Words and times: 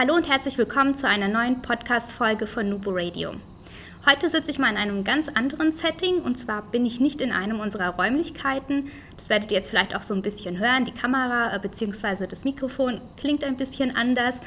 Hallo 0.00 0.14
und 0.14 0.30
herzlich 0.30 0.56
willkommen 0.56 0.94
zu 0.94 1.06
einer 1.06 1.28
neuen 1.28 1.60
Podcast-Folge 1.60 2.46
von 2.46 2.70
Nubo 2.70 2.90
Radio. 2.90 3.32
Heute 4.08 4.30
sitze 4.30 4.50
ich 4.50 4.58
mal 4.58 4.70
in 4.70 4.78
einem 4.78 5.04
ganz 5.04 5.28
anderen 5.28 5.74
Setting 5.74 6.22
und 6.22 6.38
zwar 6.38 6.62
bin 6.62 6.86
ich 6.86 7.00
nicht 7.00 7.20
in 7.20 7.32
einem 7.32 7.60
unserer 7.60 7.90
Räumlichkeiten. 7.96 8.90
Das 9.18 9.28
werdet 9.28 9.50
ihr 9.50 9.58
jetzt 9.58 9.68
vielleicht 9.68 9.94
auch 9.94 10.00
so 10.00 10.14
ein 10.14 10.22
bisschen 10.22 10.58
hören. 10.58 10.86
Die 10.86 10.94
Kamera 10.94 11.54
äh, 11.54 11.58
bzw. 11.58 12.26
das 12.26 12.44
Mikrofon 12.44 13.02
klingt 13.18 13.44
ein 13.44 13.58
bisschen 13.58 13.94
anders. 13.94 14.40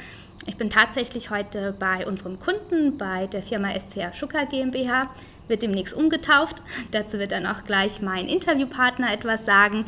Ich 0.46 0.56
bin 0.56 0.70
tatsächlich 0.70 1.30
heute 1.30 1.72
bei 1.78 2.04
unserem 2.04 2.40
Kunden, 2.40 2.98
bei 2.98 3.28
der 3.28 3.44
Firma 3.44 3.68
SCA 3.78 4.12
Schucker 4.12 4.46
GmbH, 4.46 5.08
wird 5.46 5.62
demnächst 5.62 5.94
umgetauft. 5.94 6.62
Dazu 6.90 7.20
wird 7.20 7.30
dann 7.30 7.46
auch 7.46 7.62
gleich 7.62 8.02
mein 8.02 8.26
Interviewpartner 8.26 9.12
etwas 9.12 9.46
sagen. 9.46 9.84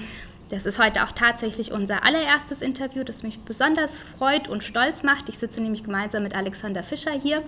Das 0.48 0.64
ist 0.64 0.78
heute 0.78 1.02
auch 1.02 1.10
tatsächlich 1.10 1.72
unser 1.72 2.04
allererstes 2.04 2.62
Interview, 2.62 3.02
das 3.02 3.24
mich 3.24 3.40
besonders 3.40 3.98
freut 3.98 4.46
und 4.46 4.62
stolz 4.62 5.02
macht. 5.02 5.28
Ich 5.28 5.38
sitze 5.38 5.60
nämlich 5.60 5.82
gemeinsam 5.82 6.22
mit 6.22 6.36
Alexander 6.36 6.84
Fischer 6.84 7.10
hier. 7.10 7.42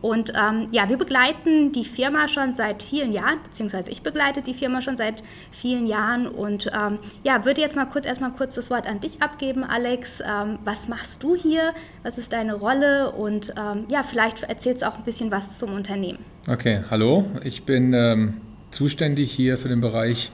Und 0.00 0.32
ähm, 0.36 0.68
ja, 0.70 0.88
wir 0.88 0.98
begleiten 0.98 1.72
die 1.72 1.84
Firma 1.84 2.28
schon 2.28 2.54
seit 2.54 2.84
vielen 2.84 3.12
Jahren, 3.12 3.42
beziehungsweise 3.42 3.90
ich 3.90 4.02
begleite 4.02 4.42
die 4.42 4.54
Firma 4.54 4.80
schon 4.80 4.96
seit 4.96 5.24
vielen 5.50 5.86
Jahren. 5.86 6.28
Und 6.28 6.70
ähm, 6.72 6.98
ja, 7.24 7.44
würde 7.44 7.60
jetzt 7.60 7.74
mal 7.74 7.86
kurz 7.86 8.06
erstmal 8.06 8.30
kurz 8.30 8.54
das 8.54 8.70
Wort 8.70 8.86
an 8.86 9.00
dich 9.00 9.22
abgeben, 9.22 9.64
Alex. 9.64 10.20
Ähm, 10.20 10.60
was 10.64 10.86
machst 10.86 11.24
du 11.24 11.34
hier? 11.34 11.72
Was 12.04 12.18
ist 12.18 12.32
deine 12.32 12.54
Rolle? 12.54 13.10
Und 13.10 13.54
ähm, 13.56 13.86
ja, 13.88 14.04
vielleicht 14.04 14.44
erzählst 14.44 14.82
du 14.82 14.88
auch 14.88 14.96
ein 14.96 15.04
bisschen 15.04 15.32
was 15.32 15.58
zum 15.58 15.74
Unternehmen. 15.74 16.18
Okay, 16.48 16.84
hallo. 16.90 17.24
Ich 17.42 17.64
bin 17.64 17.92
ähm, 17.92 18.40
zuständig 18.70 19.32
hier 19.32 19.56
für 19.58 19.68
den 19.68 19.80
Bereich 19.80 20.30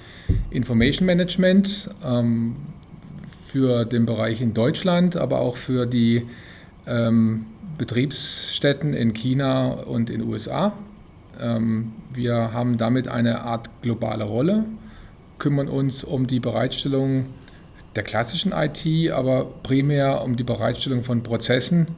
Information 0.51 1.07
Management, 1.07 1.91
ähm, 2.05 2.57
für 3.45 3.85
den 3.85 4.07
Bereich 4.07 4.41
in 4.41 4.55
Deutschland, 4.55 5.17
aber 5.17 5.41
auch 5.41 5.57
für 5.57 5.87
die 5.87 6.27
ähm, 6.87 7.47
Betriebsstätten 7.79 8.95
in 8.95 9.13
China 9.13 9.73
und 9.73 10.11
in 10.11 10.21
den 10.21 10.29
USA. 10.29 10.73
Ähm, 11.41 11.93
wir 12.13 12.53
haben 12.53 12.79
damit 12.79 13.09
eine 13.09 13.43
Art 13.43 13.71
globale 13.83 14.25
Rolle, 14.25 14.65
kümmern 15.39 15.69
uns 15.69 16.05
um 16.05 16.27
die 16.27 16.41
Bereitstellung 16.41 17.27
der 17.97 18.05
klassischen 18.05 18.53
IT, 18.53 19.11
aber 19.11 19.45
primär 19.63 20.23
um 20.23 20.37
die 20.37 20.45
Bereitstellung 20.45 21.03
von 21.03 21.23
Prozessen 21.23 21.89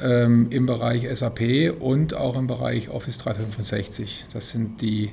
ähm, 0.00 0.48
im 0.50 0.66
Bereich 0.66 1.06
SAP 1.12 1.80
und 1.80 2.14
auch 2.14 2.36
im 2.36 2.46
Bereich 2.46 2.88
Office 2.88 3.18
365. 3.18 4.26
Das 4.32 4.50
sind 4.50 4.80
die 4.80 5.12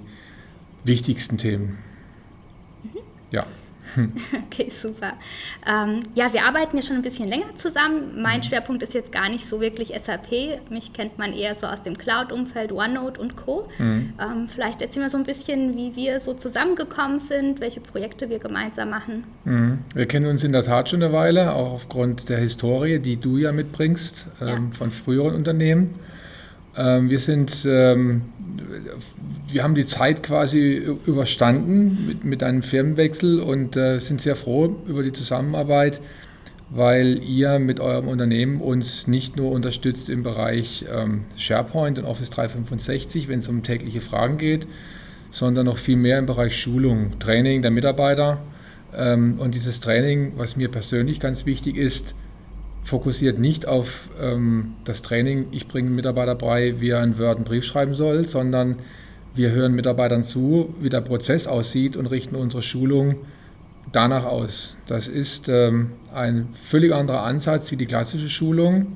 wichtigsten 0.84 1.38
Themen. 1.38 1.78
Mhm. 2.84 3.00
Ja. 3.32 3.44
Okay, 4.48 4.72
super. 4.82 5.14
Ähm, 5.66 6.04
ja, 6.16 6.32
wir 6.34 6.44
arbeiten 6.44 6.78
ja 6.78 6.84
schon 6.84 6.96
ein 6.96 7.02
bisschen 7.02 7.30
länger 7.30 7.56
zusammen. 7.56 8.22
Mein 8.22 8.40
mhm. 8.40 8.44
Schwerpunkt 8.44 8.84
ist 8.84 8.94
jetzt 8.94 9.12
gar 9.12 9.30
nicht 9.30 9.48
so 9.48 9.62
wirklich 9.62 9.90
SAP. 9.90 10.60
Mich 10.70 10.94
kennt 10.94 11.18
man 11.18 11.34
eher 11.34 11.56
so 11.56 11.68
aus 11.68 11.84
dem 11.84 11.98
Cloud-Umfeld, 11.98 12.72
OneNote 12.72 13.20
und 13.20 13.36
Co. 13.36 13.70
Mhm. 13.78 14.14
Ähm, 14.20 14.48
vielleicht 14.50 14.82
erzählen 14.82 15.06
wir 15.06 15.10
so 15.10 15.18
ein 15.18 15.26
bisschen, 15.26 15.76
wie 15.76 15.96
wir 15.96 16.20
so 16.20 16.34
zusammengekommen 16.34 17.20
sind, 17.20 17.60
welche 17.60 17.82
Projekte 17.82 18.30
wir 18.30 18.40
gemeinsam 18.40 18.90
machen. 18.90 19.24
Mhm. 19.46 19.80
Wir 19.94 20.06
kennen 20.08 20.26
uns 20.26 20.44
in 20.44 20.54
der 20.54 20.64
Tat 20.64 20.90
schon 20.90 21.04
eine 21.04 21.14
Weile, 21.14 21.54
auch 21.54 21.72
aufgrund 21.72 22.30
der 22.30 22.40
Historie, 22.40 23.00
die 23.00 23.18
du 23.18 23.38
ja 23.38 23.52
mitbringst 23.52 24.28
ähm, 24.42 24.48
ja. 24.48 24.78
von 24.78 24.92
früheren 24.92 25.36
Unternehmen. 25.36 25.96
Ähm, 26.78 27.10
wir 27.10 27.20
sind 27.20 27.66
ähm, 27.66 28.22
wir 29.50 29.64
haben 29.64 29.76
die 29.76 29.86
Zeit 29.86 30.24
quasi 30.24 30.76
überstanden 31.06 32.06
mit, 32.06 32.26
mit 32.26 32.44
einem 32.44 32.64
Firmenwechsel 32.64 33.40
und 33.40 33.78
äh, 33.78 34.00
sind 34.00 34.22
sehr 34.22 34.36
froh 34.36 34.76
über 34.88 35.04
die 35.04 35.14
Zusammenarbeit, 35.14 36.02
weil 36.70 37.24
ihr 37.24 37.60
mit 37.60 37.80
eurem 37.80 38.10
Unternehmen 38.10 38.60
uns 38.60 39.08
nicht 39.08 39.38
nur 39.38 39.52
unterstützt 39.52 40.10
im 40.10 40.24
Bereich 40.24 40.86
ähm, 40.94 41.24
SharePoint 41.38 41.98
und 41.98 42.06
Office 42.06 42.30
365, 42.30 43.30
wenn 43.30 43.40
es 43.40 43.48
um 43.48 43.64
tägliche 43.64 44.02
Fragen 44.02 44.38
geht, 44.38 44.68
sondern 45.32 45.66
noch 45.66 45.78
viel 45.78 45.98
mehr 45.98 46.20
im 46.20 46.26
Bereich 46.26 46.56
Schulung, 46.56 47.18
Training 47.20 47.62
der 47.62 47.72
Mitarbeiter. 47.72 48.42
Und 48.94 49.52
dieses 49.54 49.82
Training, 49.82 50.32
was 50.38 50.56
mir 50.56 50.72
persönlich 50.72 51.20
ganz 51.20 51.46
wichtig 51.46 51.76
ist, 51.76 52.16
fokussiert 52.88 53.38
nicht 53.38 53.68
auf 53.68 54.10
ähm, 54.22 54.76
das 54.86 55.02
Training, 55.02 55.48
ich 55.52 55.68
bringe 55.68 55.88
einen 55.88 55.96
Mitarbeiter 55.98 56.36
bei, 56.36 56.80
wie 56.80 56.92
er 56.92 57.02
einen 57.02 57.20
Word 57.20 57.36
einen 57.36 57.44
Brief 57.44 57.66
schreiben 57.66 57.94
soll, 57.94 58.26
sondern 58.26 58.78
wir 59.36 59.52
hören 59.52 59.74
Mitarbeitern 59.74 60.24
zu, 60.24 60.74
wie 60.80 60.88
der 60.88 61.02
Prozess 61.02 61.48
aussieht 61.48 61.98
und 61.98 62.06
richten 62.06 62.36
unsere 62.36 62.62
Schulung 62.62 63.18
danach 63.92 64.24
aus. 64.24 64.78
Das 64.88 65.10
ist 65.10 65.50
ähm, 65.50 65.92
ein 66.14 66.48
völlig 66.54 66.94
anderer 66.94 67.24
Ansatz 67.24 67.72
wie 67.72 67.76
die 67.76 67.88
klassische 67.88 68.30
Schulung, 68.30 68.96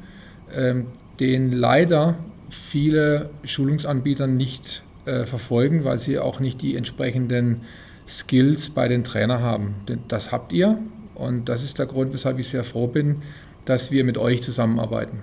ähm, 0.56 0.88
den 1.20 1.52
leider 1.52 2.16
viele 2.50 3.30
Schulungsanbieter 3.44 4.26
nicht 4.26 4.84
äh, 5.04 5.26
verfolgen, 5.26 5.84
weil 5.84 6.00
sie 6.00 6.18
auch 6.18 6.40
nicht 6.40 6.62
die 6.62 6.78
entsprechenden 6.78 7.64
Skills 8.08 8.70
bei 8.70 8.88
den 8.88 9.04
Trainern 9.04 9.42
haben. 9.42 9.76
Das 10.08 10.32
habt 10.32 10.54
ihr 10.54 10.80
und 11.14 11.50
das 11.50 11.62
ist 11.64 11.78
der 11.78 11.88
Grund, 11.88 12.14
weshalb 12.14 12.40
ich 12.40 12.48
sehr 12.48 12.64
froh 12.64 12.88
bin, 12.88 13.18
dass 13.66 13.92
wir 13.92 14.04
mit 14.04 14.18
euch 14.18 14.42
zusammenarbeiten. 14.44 15.22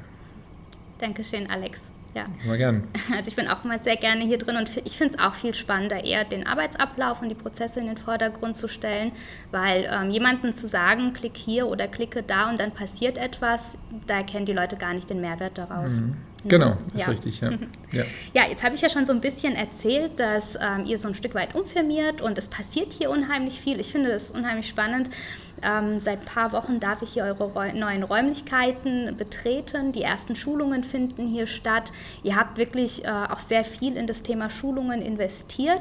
Dankeschön, 0.99 1.49
Alex. 1.51 1.81
Ja. 2.15 2.27
Immer 2.45 2.57
gern. 2.57 2.85
Also 3.17 3.31
ich 3.31 3.37
bin 3.37 3.49
auch 3.49 3.65
immer 3.65 3.79
sehr 3.79 3.97
gerne 3.97 4.25
hier 4.25 4.39
drin 4.39 4.57
und 4.57 4.71
ich 4.85 4.97
finde 4.97 5.15
es 5.15 5.21
auch 5.21 5.35
viel 5.35 5.55
spannender, 5.55 6.05
eher 6.05 6.25
den 6.25 6.47
Arbeitsablauf 6.47 7.23
und 7.23 7.29
die 7.29 7.35
Prozesse 7.35 7.81
in 7.81 7.87
den 7.87 7.97
Vordergrund 7.97 8.57
zu 8.57 8.69
stellen, 8.69 9.13
weil 9.51 9.89
ähm, 9.91 10.11
jemandem 10.11 10.53
zu 10.53 10.69
sagen, 10.69 11.13
klick 11.13 11.37
hier 11.37 11.69
oder 11.69 11.89
klicke 11.89 12.23
da 12.23 12.49
und 12.49 12.59
dann 12.59 12.73
passiert 12.73 13.19
etwas, 13.19 13.77
da 14.07 14.19
erkennen 14.19 14.47
die 14.47 14.53
Leute 14.53 14.77
gar 14.77 14.95
nicht 14.95 15.11
den 15.11 15.21
Mehrwert 15.21 15.59
daraus. 15.59 16.01
Mhm. 16.01 16.17
Genau, 16.49 16.77
ist 16.95 17.07
ja. 17.07 17.11
richtig, 17.11 17.41
ja. 17.41 17.51
ja. 17.93 18.05
ja. 18.35 18.43
jetzt 18.49 18.63
habe 18.63 18.75
ich 18.75 18.81
ja 18.81 18.89
schon 18.89 19.07
so 19.07 19.13
ein 19.13 19.21
bisschen 19.21 19.55
erzählt, 19.55 20.19
dass 20.19 20.57
ähm, 20.57 20.87
ihr 20.87 20.99
so 20.99 21.09
ein 21.09 21.15
Stück 21.15 21.35
weit 21.35 21.55
umfirmiert 21.55 22.21
und 22.21 22.39
es 22.39 22.49
passiert 22.49 22.93
hier 22.93 23.11
unheimlich 23.11 23.61
viel. 23.61 23.81
Ich 23.81 23.93
finde 23.93 24.11
das 24.11 24.31
unheimlich 24.31 24.69
spannend. 24.69 25.11
Ähm, 25.63 25.99
seit 26.01 26.21
ein 26.21 26.25
paar 26.25 26.53
Wochen 26.53 26.81
darf 26.81 27.03
ich 27.03 27.15
hier 27.15 27.25
eure 27.25 27.73
neuen 27.75 28.03
Räumlichkeiten 28.03 29.17
betreten. 29.17 29.93
Die 29.93 30.03
ersten 30.03 30.37
Schulungen 30.37 30.85
finden 30.85 31.27
hier 31.29 31.47
statt. 31.47 31.93
Ihr 32.23 32.37
habt 32.37 32.59
wirklich 32.59 33.05
äh, 33.05 33.09
auch 33.09 33.41
sehr 33.41 33.65
viel 33.65 33.97
in 33.97 34.07
das 34.07 34.23
Thema 34.23 34.51
Schulungen 34.51 35.03
investiert. 35.03 35.81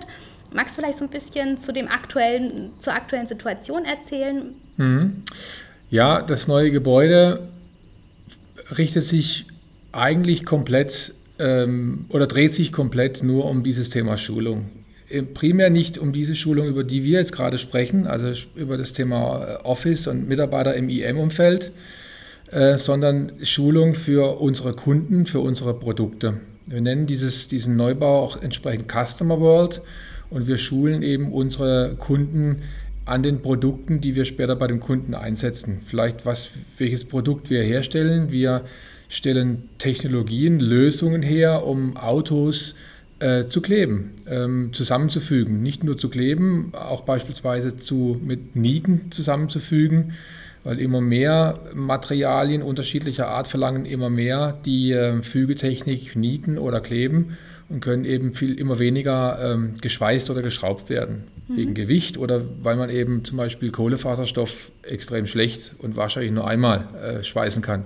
Magst 0.54 0.78
du 0.78 0.82
vielleicht 0.82 0.98
so 0.98 1.06
ein 1.06 1.12
bisschen 1.12 1.58
zu 1.58 1.74
dem 1.74 1.88
aktuellen, 1.88 2.72
zur 2.80 2.94
aktuellen 2.94 3.28
Situation 3.28 3.86
erzählen? 3.86 4.56
Mhm. 4.78 5.24
Ja, 5.90 6.22
das 6.22 6.48
neue 6.48 6.72
Gebäude 6.72 7.48
richtet 8.78 9.04
sich 9.04 9.46
eigentlich 9.98 10.46
komplett 10.46 11.14
ähm, 11.40 12.06
oder 12.10 12.28
dreht 12.28 12.54
sich 12.54 12.72
komplett 12.72 13.24
nur 13.24 13.46
um 13.46 13.64
dieses 13.64 13.90
Thema 13.90 14.18
Schulung. 14.18 14.70
Äh, 15.10 15.24
primär 15.24 15.70
nicht 15.70 15.98
um 15.98 16.14
diese 16.14 16.36
Schulung, 16.36 16.68
über 16.68 16.84
die 16.84 17.04
wir 17.04 17.20
jetzt 17.20 17.32
gerade 17.32 17.58
sprechen, 17.58 18.08
also 18.08 18.32
über 18.56 18.78
das 18.78 18.94
Thema 18.94 19.44
äh, 19.44 19.64
Office 19.64 20.08
und 20.08 20.28
Mitarbeiter 20.28 20.76
im 20.76 20.90
IM-Umfeld, 20.90 21.72
äh, 22.52 22.78
sondern 22.78 23.34
Schulung 23.44 23.94
für 23.94 24.40
unsere 24.40 24.74
Kunden, 24.74 25.26
für 25.26 25.40
unsere 25.40 25.74
Produkte. 25.74 26.42
Wir 26.66 26.82
nennen 26.82 27.08
dieses, 27.08 27.48
diesen 27.48 27.76
Neubau 27.76 28.24
auch 28.24 28.42
entsprechend 28.42 28.92
Customer 28.92 29.40
World 29.40 29.82
und 30.30 30.48
wir 30.48 30.58
schulen 30.58 31.02
eben 31.02 31.32
unsere 31.32 31.96
Kunden 31.98 32.64
an 33.06 33.24
den 33.24 33.42
Produkten, 33.42 34.02
die 34.02 34.16
wir 34.16 34.26
später 34.26 34.58
bei 34.58 34.68
dem 34.68 34.82
Kunden 34.82 35.14
einsetzen. 35.14 35.80
Vielleicht 35.86 36.26
was, 36.26 36.50
welches 36.78 37.06
Produkt 37.06 37.50
wir 37.50 37.64
herstellen. 37.64 38.32
Wir 38.32 38.66
stellen 39.10 39.70
Technologien, 39.78 40.60
Lösungen 40.60 41.22
her, 41.22 41.66
um 41.66 41.98
Autos 41.98 42.76
äh, 43.20 43.46
zu 43.46 43.62
kleben, 43.62 44.12
ähm, 44.28 44.70
zusammenzufügen. 44.74 45.62
Nicht 45.64 45.84
nur 45.84 45.98
zu 45.98 46.10
kleben, 46.10 46.72
auch 46.74 47.02
beispielsweise 47.02 47.76
zu, 47.78 48.20
mit 48.24 48.56
Nieten 48.56 49.12
zusammenzufügen, 49.12 50.14
weil 50.64 50.80
immer 50.80 51.02
mehr 51.02 51.60
Materialien 51.74 52.62
unterschiedlicher 52.62 53.30
Art 53.30 53.48
verlangen 53.48 53.86
immer 53.86 54.10
mehr 54.10 54.58
die 54.66 54.92
äh, 54.92 55.22
Fügetechnik 55.24 56.16
Nieten 56.16 56.58
oder 56.58 56.82
Kleben 56.82 57.38
und 57.70 57.80
können 57.80 58.06
eben 58.06 58.34
viel 58.34 58.58
immer 58.58 58.80
weniger 58.80 59.54
ähm, 59.54 59.76
geschweißt 59.82 60.30
oder 60.30 60.42
geschraubt 60.42 60.90
werden. 60.90 61.24
Mhm. 61.48 61.58
Wegen 61.58 61.74
Gewicht 61.74 62.18
oder 62.18 62.44
weil 62.62 62.76
man 62.76 62.90
eben 62.90 63.24
zum 63.26 63.38
Beispiel 63.38 63.72
Kohlefaserstoff 63.72 64.72
extrem 64.84 65.28
schlecht 65.28 65.74
und 65.80 65.96
wahrscheinlich 65.96 66.32
nur 66.32 66.48
einmal 66.48 66.88
äh, 67.02 67.24
schweißen 67.24 67.62
kann. 67.62 67.86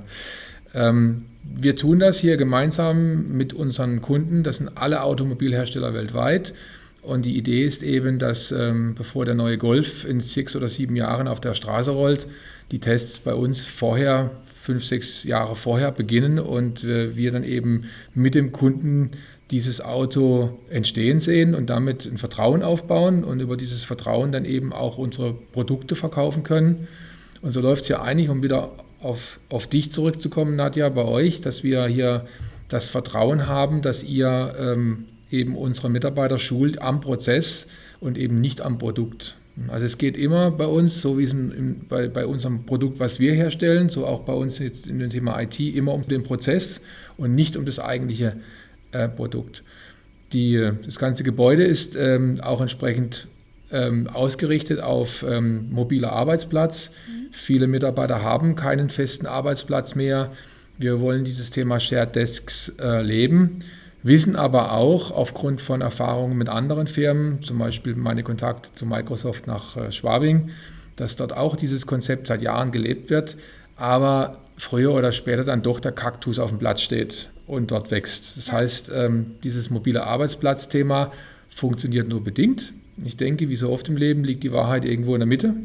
Ähm, 0.74 1.26
wir 1.44 1.76
tun 1.76 2.00
das 2.00 2.20
hier 2.20 2.38
gemeinsam 2.38 3.30
mit 3.30 3.54
unseren 3.54 4.02
Kunden, 4.02 4.44
das 4.44 4.58
sind 4.58 4.70
alle 4.76 5.04
Automobilhersteller 5.04 5.94
weltweit. 5.94 6.54
Und 7.02 7.26
die 7.26 7.36
Idee 7.36 7.66
ist 7.66 7.82
eben, 7.82 8.20
dass 8.20 8.52
ähm, 8.52 8.94
bevor 8.94 9.26
der 9.26 9.34
neue 9.34 9.58
Golf 9.58 10.06
in 10.06 10.22
sechs 10.22 10.56
oder 10.56 10.70
sieben 10.70 10.96
Jahren 10.96 11.28
auf 11.28 11.42
der 11.42 11.56
Straße 11.56 11.92
rollt, 11.92 12.28
die 12.72 12.80
Tests 12.80 13.18
bei 13.18 13.34
uns 13.34 13.66
vorher, 13.66 14.32
fünf, 14.46 14.86
sechs 14.86 15.24
Jahre 15.24 15.56
vorher 15.56 15.92
beginnen 15.92 16.38
und 16.38 16.84
äh, 16.84 17.16
wir 17.16 17.32
dann 17.32 17.44
eben 17.44 17.86
mit 18.14 18.36
dem 18.36 18.52
Kunden 18.52 19.12
dieses 19.50 19.82
Auto 19.82 20.60
entstehen 20.70 21.20
sehen 21.20 21.56
und 21.56 21.70
damit 21.70 22.06
ein 22.06 22.18
Vertrauen 22.18 22.62
aufbauen 22.62 23.24
und 23.24 23.40
über 23.40 23.58
dieses 23.58 23.84
Vertrauen 23.84 24.32
dann 24.32 24.46
eben 24.46 24.72
auch 24.72 25.00
unsere 25.00 25.34
Produkte 25.34 25.96
verkaufen 25.96 26.44
können. 26.44 26.88
Und 27.42 27.52
so 27.52 27.60
läuft 27.62 27.84
es 27.84 27.90
ja 27.90 28.02
eigentlich, 28.04 28.30
um 28.30 28.44
wieder 28.44 28.72
auf, 29.02 29.40
auf 29.50 29.68
dich 29.68 29.92
zurückzukommen, 29.92 30.56
Nadja, 30.56 30.90
bei 30.90 31.06
euch, 31.06 31.42
dass 31.42 31.64
wir 31.64 31.86
hier 31.88 32.26
das 32.70 32.88
Vertrauen 32.90 33.48
haben, 33.48 33.82
dass 33.82 34.04
ihr 34.04 34.56
ähm, 34.60 35.06
eben 35.30 35.56
unsere 35.56 35.90
Mitarbeiter 35.90 36.38
schult 36.38 36.82
am 36.82 37.02
Prozess 37.02 37.68
und 38.00 38.18
eben 38.18 38.40
nicht 38.40 38.62
am 38.62 38.78
Produkt. 38.78 39.38
Also 39.68 39.86
es 39.86 39.98
geht 39.98 40.18
immer 40.18 40.52
bei 40.52 40.66
uns, 40.66 41.02
so 41.02 41.18
wie 41.18 41.24
es 41.24 41.34
in, 41.34 41.82
bei, 41.90 42.08
bei 42.08 42.26
unserem 42.26 42.66
Produkt, 42.66 43.00
was 43.00 43.20
wir 43.20 43.34
herstellen, 43.34 43.90
so 43.90 44.06
auch 44.06 44.22
bei 44.22 44.34
uns 44.34 44.60
jetzt 44.60 44.88
in 44.88 45.00
dem 45.00 45.10
Thema 45.10 45.42
IT, 45.42 45.60
immer 45.60 45.94
um 45.94 46.08
den 46.08 46.24
Prozess 46.24 46.82
und 47.18 47.36
nicht 47.36 47.58
um 47.58 47.66
das 47.66 47.80
eigentliche 47.80 48.38
äh, 48.92 49.10
Produkt. 49.10 49.64
Die, 50.32 50.72
das 50.86 50.98
ganze 50.98 51.24
Gebäude 51.24 51.64
ist 51.64 51.96
ähm, 51.98 52.40
auch 52.42 52.62
entsprechend 52.62 53.28
ähm, 53.72 54.08
ausgerichtet 54.08 54.82
auf 54.82 55.24
ähm, 55.28 55.70
mobiler 55.72 56.12
Arbeitsplatz. 56.12 56.92
Mhm. 57.08 57.28
Viele 57.32 57.68
Mitarbeiter 57.68 58.22
haben 58.22 58.56
keinen 58.56 58.90
festen 58.90 59.26
Arbeitsplatz 59.26 59.96
mehr. 59.96 60.32
Wir 60.78 61.00
wollen 61.00 61.26
dieses 61.26 61.52
Thema 61.52 61.80
Shared 61.80 62.16
Desks 62.16 62.74
äh, 62.80 63.02
leben, 63.02 63.60
wissen 64.04 64.36
aber 64.36 64.74
auch 64.74 65.12
aufgrund 65.12 65.62
von 65.62 65.82
Erfahrungen 65.82 66.38
mit 66.38 66.50
anderen 66.50 66.88
Firmen, 66.88 67.42
zum 67.42 67.60
Beispiel 67.60 67.96
meine 67.96 68.24
Kontakte 68.24 68.74
zu 68.74 68.86
Microsoft 68.86 69.48
nach 69.48 69.78
äh, 69.78 69.92
Schwabing, 69.92 70.50
dass 70.96 71.16
dort 71.16 71.36
auch 71.36 71.56
dieses 71.56 71.86
Konzept 71.86 72.28
seit 72.28 72.42
Jahren 72.42 72.72
gelebt 72.72 73.10
wird, 73.10 73.38
aber 73.76 74.40
früher 74.58 74.94
oder 74.94 75.12
später 75.12 75.44
dann 75.44 75.62
doch 75.62 75.80
der 75.80 75.92
Kaktus 75.92 76.40
auf 76.40 76.50
dem 76.50 76.60
Platz 76.60 76.82
steht 76.82 77.30
und 77.48 77.72
dort 77.72 77.92
wächst. 77.92 78.38
Das 78.38 78.52
heißt, 78.52 78.92
ähm, 78.94 79.36
dieses 79.44 79.70
mobile 79.70 80.04
Arbeitsplatzthema 80.04 81.12
funktioniert 81.50 82.08
nur 82.08 82.24
bedingt. 82.24 82.74
Ich 83.06 83.18
denke, 83.18 83.50
wie 83.50 83.56
so 83.56 83.70
oft 83.70 83.88
im 83.90 83.98
Leben 83.98 84.24
liegt 84.24 84.44
die 84.44 84.52
Wahrheit 84.52 84.86
irgendwo 84.86 85.14
in 85.16 85.20
der 85.20 85.28
Mitte. 85.28 85.56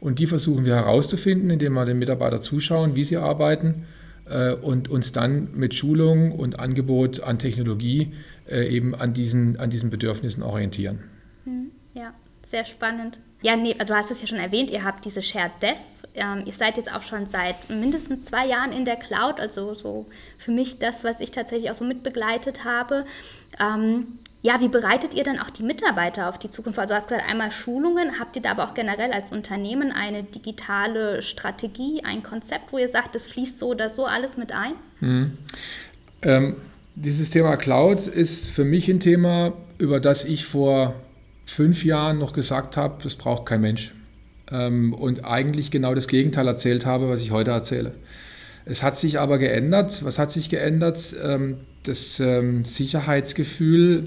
Und 0.00 0.18
die 0.18 0.26
versuchen 0.26 0.66
wir 0.66 0.74
herauszufinden, 0.74 1.50
indem 1.50 1.74
wir 1.74 1.84
den 1.84 1.98
Mitarbeitern 1.98 2.42
zuschauen, 2.42 2.96
wie 2.96 3.04
sie 3.04 3.16
arbeiten 3.16 3.86
äh, 4.28 4.52
und 4.52 4.88
uns 4.88 5.12
dann 5.12 5.48
mit 5.54 5.74
Schulung 5.74 6.32
und 6.32 6.58
Angebot 6.58 7.20
an 7.20 7.38
Technologie 7.38 8.12
äh, 8.50 8.66
eben 8.68 8.94
an 8.94 9.14
diesen, 9.14 9.58
an 9.60 9.70
diesen 9.70 9.90
Bedürfnissen 9.90 10.42
orientieren. 10.42 10.98
Hm, 11.44 11.70
ja, 11.94 12.12
sehr 12.50 12.66
spannend. 12.66 13.18
Ja, 13.42 13.56
nee, 13.56 13.74
also 13.78 13.92
du 13.92 13.98
hast 13.98 14.10
es 14.10 14.20
ja 14.20 14.26
schon 14.26 14.38
erwähnt, 14.38 14.70
ihr 14.70 14.84
habt 14.84 15.04
diese 15.04 15.22
Shared 15.22 15.52
Desks. 15.62 15.86
Ähm, 16.14 16.42
ihr 16.46 16.52
seid 16.52 16.76
jetzt 16.76 16.94
auch 16.94 17.02
schon 17.02 17.26
seit 17.28 17.70
mindestens 17.70 18.26
zwei 18.26 18.46
Jahren 18.46 18.72
in 18.72 18.84
der 18.84 18.96
Cloud, 18.96 19.40
also 19.40 19.72
so 19.74 20.06
für 20.36 20.50
mich 20.50 20.78
das, 20.78 21.04
was 21.04 21.20
ich 21.20 21.30
tatsächlich 21.30 21.70
auch 21.70 21.74
so 21.74 21.84
mitbegleitet 21.84 22.64
habe. 22.64 23.06
Ähm, 23.58 24.18
ja, 24.42 24.60
wie 24.60 24.68
bereitet 24.68 25.14
ihr 25.14 25.22
dann 25.22 25.38
auch 25.38 25.50
die 25.50 25.62
Mitarbeiter 25.62 26.28
auf 26.28 26.36
die 26.36 26.50
Zukunft? 26.50 26.78
Also 26.78 26.94
du 26.94 27.00
hast 27.00 27.08
gesagt, 27.08 27.30
einmal 27.30 27.52
Schulungen. 27.52 28.18
Habt 28.18 28.34
ihr 28.34 28.42
da 28.42 28.50
aber 28.50 28.68
auch 28.68 28.74
generell 28.74 29.12
als 29.12 29.30
Unternehmen 29.30 29.92
eine 29.92 30.24
digitale 30.24 31.22
Strategie, 31.22 32.02
ein 32.04 32.24
Konzept, 32.24 32.72
wo 32.72 32.78
ihr 32.78 32.88
sagt, 32.88 33.14
das 33.14 33.28
fließt 33.28 33.58
so 33.58 33.68
oder 33.68 33.88
so 33.88 34.04
alles 34.04 34.36
mit 34.36 34.52
ein? 34.52 34.72
Mhm. 35.00 35.38
Ähm, 36.22 36.56
dieses 36.96 37.30
Thema 37.30 37.56
Cloud 37.56 38.08
ist 38.08 38.50
für 38.50 38.64
mich 38.64 38.88
ein 38.88 38.98
Thema, 38.98 39.52
über 39.78 40.00
das 40.00 40.24
ich 40.24 40.44
vor 40.44 40.94
fünf 41.46 41.84
Jahren 41.84 42.18
noch 42.18 42.32
gesagt 42.32 42.76
habe, 42.76 43.00
das 43.00 43.14
braucht 43.14 43.46
kein 43.46 43.60
Mensch. 43.60 43.94
Ähm, 44.50 44.92
und 44.92 45.24
eigentlich 45.24 45.70
genau 45.70 45.94
das 45.94 46.08
Gegenteil 46.08 46.48
erzählt 46.48 46.84
habe, 46.84 47.08
was 47.08 47.22
ich 47.22 47.30
heute 47.30 47.52
erzähle. 47.52 47.92
Es 48.64 48.82
hat 48.82 48.98
sich 48.98 49.20
aber 49.20 49.38
geändert. 49.38 50.04
Was 50.04 50.18
hat 50.18 50.32
sich 50.32 50.50
geändert? 50.50 51.14
Ähm, 51.22 51.58
das 51.84 52.20
ähm, 52.20 52.64
Sicherheitsgefühl 52.64 54.04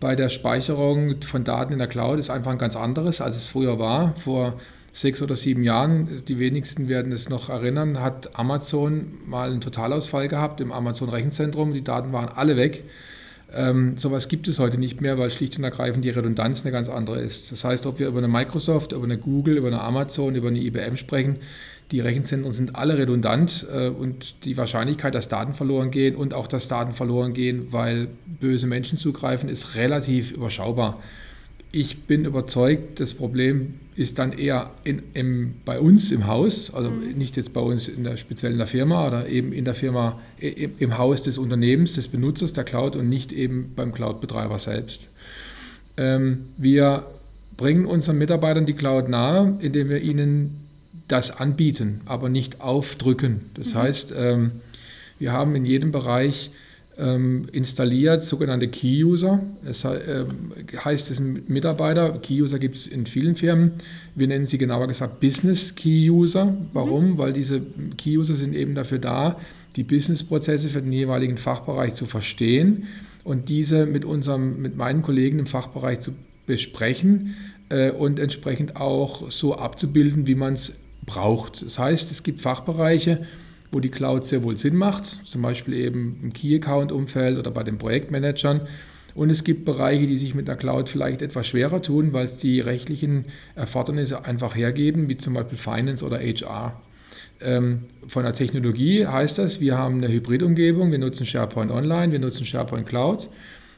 bei 0.00 0.16
der 0.16 0.30
Speicherung 0.30 1.22
von 1.22 1.44
Daten 1.44 1.72
in 1.72 1.78
der 1.78 1.88
Cloud 1.88 2.18
ist 2.18 2.30
einfach 2.30 2.50
ein 2.50 2.58
ganz 2.58 2.74
anderes, 2.74 3.20
als 3.20 3.36
es 3.36 3.46
früher 3.46 3.78
war. 3.78 4.16
Vor 4.16 4.58
sechs 4.92 5.22
oder 5.22 5.36
sieben 5.36 5.62
Jahren, 5.62 6.08
die 6.26 6.38
wenigsten 6.38 6.88
werden 6.88 7.12
es 7.12 7.28
noch 7.28 7.48
erinnern, 7.48 8.00
hat 8.00 8.38
Amazon 8.38 9.18
mal 9.26 9.50
einen 9.50 9.60
Totalausfall 9.60 10.28
gehabt 10.28 10.60
im 10.60 10.72
Amazon 10.72 11.10
Rechenzentrum. 11.10 11.72
Die 11.72 11.84
Daten 11.84 12.12
waren 12.12 12.28
alle 12.28 12.56
weg. 12.56 12.84
Ähm, 13.52 13.96
sowas 13.96 14.28
gibt 14.28 14.48
es 14.48 14.58
heute 14.58 14.78
nicht 14.78 15.00
mehr, 15.00 15.18
weil 15.18 15.30
schlicht 15.30 15.58
und 15.58 15.64
ergreifend 15.64 16.04
die 16.04 16.10
Redundanz 16.10 16.62
eine 16.62 16.72
ganz 16.72 16.88
andere 16.88 17.20
ist. 17.20 17.52
Das 17.52 17.64
heißt, 17.64 17.86
ob 17.86 17.98
wir 17.98 18.08
über 18.08 18.18
eine 18.18 18.28
Microsoft, 18.28 18.92
über 18.92 19.04
eine 19.04 19.18
Google, 19.18 19.58
über 19.58 19.68
eine 19.68 19.80
Amazon, 19.80 20.34
über 20.34 20.48
eine 20.48 20.60
IBM 20.60 20.96
sprechen, 20.96 21.36
die 21.90 22.00
Rechenzentren 22.00 22.52
sind 22.52 22.76
alle 22.76 22.96
redundant 22.96 23.66
äh, 23.72 23.88
und 23.88 24.44
die 24.44 24.56
Wahrscheinlichkeit, 24.56 25.14
dass 25.14 25.28
Daten 25.28 25.54
verloren 25.54 25.90
gehen 25.90 26.14
und 26.14 26.34
auch, 26.34 26.46
dass 26.46 26.68
Daten 26.68 26.92
verloren 26.92 27.32
gehen, 27.32 27.68
weil 27.70 28.08
böse 28.40 28.66
Menschen 28.66 28.96
zugreifen, 28.96 29.48
ist 29.48 29.74
relativ 29.74 30.30
überschaubar. 30.30 31.02
Ich 31.72 32.02
bin 32.02 32.24
überzeugt, 32.24 32.98
das 32.98 33.14
Problem 33.14 33.74
ist 33.94 34.18
dann 34.18 34.32
eher 34.32 34.70
in, 34.82 35.02
im, 35.14 35.54
bei 35.64 35.78
uns 35.78 36.10
im 36.10 36.26
Haus, 36.26 36.72
also 36.74 36.90
mhm. 36.90 37.16
nicht 37.16 37.36
jetzt 37.36 37.52
bei 37.52 37.60
uns 37.60 37.86
in 37.86 38.02
der 38.02 38.16
speziellen 38.16 38.58
der 38.58 38.66
Firma 38.66 39.06
oder 39.06 39.28
eben 39.28 39.52
in 39.52 39.64
der 39.64 39.74
Firma 39.74 40.20
im, 40.38 40.72
im 40.78 40.98
Haus 40.98 41.22
des 41.22 41.38
Unternehmens, 41.38 41.94
des 41.94 42.08
Benutzers 42.08 42.52
der 42.52 42.64
Cloud 42.64 42.96
und 42.96 43.08
nicht 43.08 43.32
eben 43.32 43.72
beim 43.76 43.92
Cloud-Betreiber 43.92 44.58
selbst. 44.58 45.08
Ähm, 45.96 46.46
wir 46.56 47.04
bringen 47.56 47.84
unseren 47.86 48.18
Mitarbeitern 48.18 48.64
die 48.64 48.72
Cloud 48.74 49.08
nahe, 49.08 49.56
indem 49.60 49.90
wir 49.90 50.00
ihnen 50.00 50.59
das 51.08 51.30
anbieten, 51.30 52.00
aber 52.06 52.28
nicht 52.28 52.60
aufdrücken. 52.60 53.46
Das 53.54 53.74
mhm. 53.74 53.78
heißt, 53.78 54.14
ähm, 54.16 54.50
wir 55.18 55.32
haben 55.32 55.54
in 55.54 55.66
jedem 55.66 55.92
Bereich 55.92 56.50
ähm, 56.98 57.46
installiert 57.52 58.22
sogenannte 58.22 58.68
Key-User. 58.68 59.40
Es 59.64 59.84
äh, 59.84 60.24
heißt, 60.84 61.10
es 61.10 61.16
sind 61.16 61.48
Mitarbeiter. 61.48 62.18
Key-User 62.18 62.58
gibt 62.58 62.76
es 62.76 62.86
in 62.86 63.06
vielen 63.06 63.36
Firmen. 63.36 63.72
Wir 64.14 64.28
nennen 64.28 64.46
sie 64.46 64.58
genauer 64.58 64.86
gesagt 64.88 65.20
Business 65.20 65.74
Key-User. 65.74 66.54
Warum? 66.72 67.12
Mhm. 67.12 67.18
Weil 67.18 67.32
diese 67.32 67.62
Key-User 67.96 68.34
sind 68.34 68.54
eben 68.54 68.74
dafür 68.74 68.98
da, 68.98 69.38
die 69.76 69.84
Business-Prozesse 69.84 70.68
für 70.68 70.82
den 70.82 70.92
jeweiligen 70.92 71.36
Fachbereich 71.36 71.94
zu 71.94 72.06
verstehen 72.06 72.88
und 73.24 73.48
diese 73.48 73.86
mit, 73.86 74.04
unserem, 74.04 74.60
mit 74.60 74.76
meinen 74.76 75.02
Kollegen 75.02 75.38
im 75.38 75.46
Fachbereich 75.46 76.00
zu 76.00 76.12
besprechen 76.46 77.34
äh, 77.68 77.90
und 77.90 78.18
entsprechend 78.18 78.76
auch 78.76 79.30
so 79.30 79.54
abzubilden, 79.56 80.26
wie 80.26 80.34
man 80.34 80.54
es 80.54 80.79
braucht. 81.06 81.64
Das 81.64 81.78
heißt, 81.78 82.10
es 82.10 82.22
gibt 82.22 82.40
Fachbereiche, 82.40 83.26
wo 83.72 83.80
die 83.80 83.90
Cloud 83.90 84.24
sehr 84.24 84.42
wohl 84.42 84.56
Sinn 84.56 84.76
macht, 84.76 85.04
zum 85.04 85.42
Beispiel 85.42 85.74
eben 85.74 86.18
im 86.22 86.32
Key-Account-Umfeld 86.32 87.38
oder 87.38 87.50
bei 87.50 87.62
den 87.62 87.78
Projektmanagern. 87.78 88.62
Und 89.14 89.30
es 89.30 89.44
gibt 89.44 89.64
Bereiche, 89.64 90.06
die 90.06 90.16
sich 90.16 90.34
mit 90.34 90.48
der 90.48 90.56
Cloud 90.56 90.88
vielleicht 90.88 91.22
etwas 91.22 91.46
schwerer 91.46 91.82
tun, 91.82 92.12
weil 92.12 92.24
es 92.24 92.38
die 92.38 92.60
rechtlichen 92.60 93.26
Erfordernisse 93.54 94.24
einfach 94.24 94.54
hergeben, 94.54 95.08
wie 95.08 95.16
zum 95.16 95.34
Beispiel 95.34 95.58
Finance 95.58 96.04
oder 96.04 96.18
HR. 96.18 96.80
Ähm, 97.42 97.84
von 98.06 98.22
der 98.22 98.34
Technologie 98.34 99.06
heißt 99.06 99.38
das, 99.38 99.60
wir 99.60 99.78
haben 99.78 99.96
eine 99.96 100.08
Hybridumgebung, 100.08 100.90
wir 100.90 100.98
nutzen 100.98 101.24
SharePoint 101.24 101.70
Online, 101.70 102.12
wir 102.12 102.18
nutzen 102.18 102.44
SharePoint 102.44 102.86
Cloud. 102.86 103.28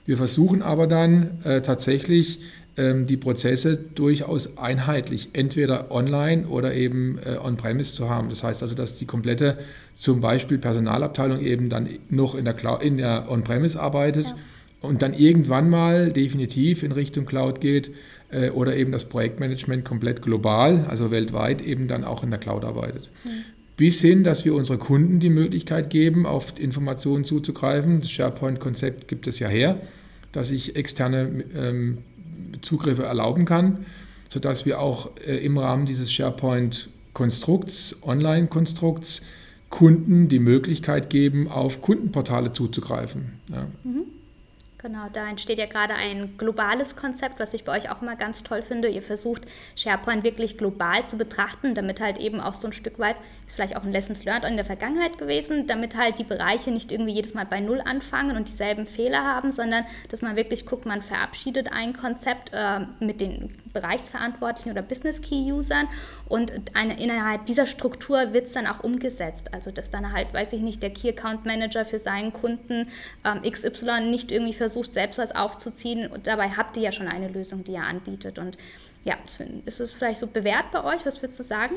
Wir 0.05 0.17
versuchen 0.17 0.63
aber 0.63 0.87
dann 0.87 1.39
äh, 1.45 1.63
tatsächlich 1.63 2.41
ähm, 2.77 3.07
die 3.07 3.17
Prozesse 3.17 3.77
durchaus 3.77 4.57
einheitlich, 4.57 5.31
entweder 5.35 5.91
online 5.91 6.47
oder 6.47 6.75
eben 6.75 7.19
äh, 7.19 7.37
on-premise 7.37 7.95
zu 7.95 8.09
haben. 8.09 8.31
Das 8.31 8.43
heißt 8.43 8.63
also, 8.63 8.75
dass 8.75 8.97
die 8.97 9.07
komplette 9.07 9.59
zum 9.95 10.21
Beispiel 10.21 10.59
Personalabteilung 10.59 11.41
eben 11.41 11.69
dann 11.69 11.89
noch 12.09 12.35
in 12.35 12.45
der, 12.45 12.57
in 12.81 12.97
der 12.97 13.31
on-premise 13.31 13.79
arbeitet 13.79 14.27
ja. 14.27 14.37
und 14.81 15.03
dann 15.03 15.13
irgendwann 15.13 15.69
mal 15.69 16.13
definitiv 16.13 16.83
in 16.83 16.93
Richtung 16.93 17.27
Cloud 17.27 17.61
geht 17.61 17.91
äh, 18.31 18.51
oder 18.51 18.75
eben 18.75 18.91
das 18.91 19.05
Projektmanagement 19.05 19.85
komplett 19.85 20.23
global, 20.23 20.87
also 20.89 21.11
weltweit 21.11 21.61
eben 21.63 21.89
dann 21.89 22.05
auch 22.05 22.25
in 22.25 22.31
der 22.31 22.41
Cloud 22.41 22.65
arbeitet. 22.65 23.11
Mhm. 23.25 23.31
Bis 23.77 24.01
hin, 24.01 24.23
dass 24.23 24.45
wir 24.45 24.55
unsere 24.55 24.79
Kunden 24.79 25.19
die 25.19 25.31
Möglichkeit 25.31 25.91
geben, 25.91 26.27
auf 26.27 26.59
Informationen 26.59 27.25
zuzugreifen. 27.25 28.01
Das 28.01 28.11
SharePoint-Konzept 28.11 29.09
gibt 29.09 29.27
es 29.27 29.39
ja 29.39 29.49
her, 29.49 29.81
dass 30.33 30.51
ich 30.51 30.77
externe 30.77 31.45
ähm, 31.55 31.99
Zugriffe 32.61 33.05
erlauben 33.05 33.45
kann, 33.45 33.87
sodass 34.29 34.67
wir 34.67 34.81
auch 34.81 35.11
äh, 35.27 35.37
im 35.45 35.59
Rahmen 35.59 35.87
dieses 35.87 36.13
SharePoint-Konstrukts, 36.13 37.97
Online-Konstrukts, 38.03 39.23
Kunden 39.71 40.29
die 40.29 40.39
Möglichkeit 40.39 41.09
geben, 41.09 41.49
auf 41.49 41.81
Kundenportale 41.81 42.53
zuzugreifen. 42.53 43.41
Ja. 43.51 43.67
Mhm. 43.85 44.05
Genau, 44.83 45.07
da 45.13 45.29
entsteht 45.29 45.59
ja 45.59 45.67
gerade 45.67 45.95
ein 45.95 46.37
globales 46.37 46.97
Konzept, 46.97 47.39
was 47.39 47.55
ich 47.55 47.63
bei 47.63 47.79
euch 47.79 47.89
auch 47.89 48.03
immer 48.03 48.17
ganz 48.17 48.43
toll 48.43 48.63
finde. 48.63 48.89
Ihr 48.89 49.03
versucht 49.03 49.43
SharePoint 49.77 50.25
wirklich 50.25 50.59
global 50.59 51.07
zu 51.07 51.17
betrachten, 51.17 51.77
damit 51.77 52.01
halt 52.01 52.19
eben 52.19 52.41
auch 52.41 52.55
so 52.55 52.67
ein 52.67 52.73
Stück 52.73 52.99
weit, 52.99 53.15
vielleicht 53.55 53.77
auch 53.77 53.85
ein 53.85 53.93
Lessons 53.93 54.25
Learned 54.25 54.45
in 54.45 54.57
der 54.57 54.65
Vergangenheit 54.65 55.19
gewesen, 55.19 55.67
damit 55.67 55.97
halt 55.97 56.19
die 56.19 56.25
Bereiche 56.25 56.71
nicht 56.71 56.93
irgendwie 56.93 57.13
jedes 57.13 57.35
Mal 57.35 57.47
bei 57.47 57.61
Null 57.61 57.81
anfangen 57.85 58.37
und 58.37 58.49
dieselben 58.49 58.87
Fehler 58.87 59.25
haben, 59.25 59.53
sondern 59.53 59.85
dass 60.11 60.23
man 60.23 60.37
wirklich 60.37 60.67
guckt, 60.67 60.87
man 60.87 61.03
verabschiedet 61.03 61.73
ein 61.73 61.93
Konzept 61.93 62.51
äh, 62.53 62.81
mit 63.01 63.21
den 63.21 63.51
Bereichsverantwortlichen 63.73 64.73
oder 64.73 64.83
Business 64.83 65.21
Key 65.21 65.53
Usern 65.53 65.89
und 66.27 66.53
eine, 66.75 66.99
innerhalb 67.03 67.47
dieser 67.47 67.67
Struktur 67.67 68.33
wird 68.33 68.47
es 68.47 68.53
dann 68.53 68.67
auch 68.67 68.81
umgesetzt. 68.81 69.53
Also 69.53 69.71
dass 69.71 69.91
dann 69.91 70.13
halt, 70.13 70.33
weiß 70.33 70.53
ich 70.53 70.61
nicht, 70.61 70.83
der 70.83 70.91
Key 70.91 71.11
Account 71.11 71.45
Manager 71.45 71.85
für 71.85 71.99
seinen 71.99 72.33
Kunden 72.33 72.89
ähm, 73.25 73.43
XY 73.43 74.11
nicht 74.11 74.31
irgendwie 74.31 74.55
versucht, 74.55 74.95
selbst 74.95 75.19
was 75.19 75.35
aufzuziehen. 75.35 76.11
Und 76.11 76.27
dabei 76.27 76.51
habt 76.51 76.77
ihr 76.77 76.85
ja 76.85 76.93
schon 76.93 77.09
eine 77.09 77.29
Lösung, 77.29 77.65
die 77.65 77.73
ihr 77.73 77.83
anbietet. 77.83 78.39
Und 78.39 78.57
ja, 79.05 79.17
ist 79.67 79.81
es 79.81 79.93
vielleicht 79.93 80.21
so 80.21 80.27
bewährt 80.27 80.71
bei 80.73 80.85
euch? 80.85 81.05
Was 81.05 81.21
würdest 81.21 81.41
du 81.41 81.45
sagen? 81.45 81.75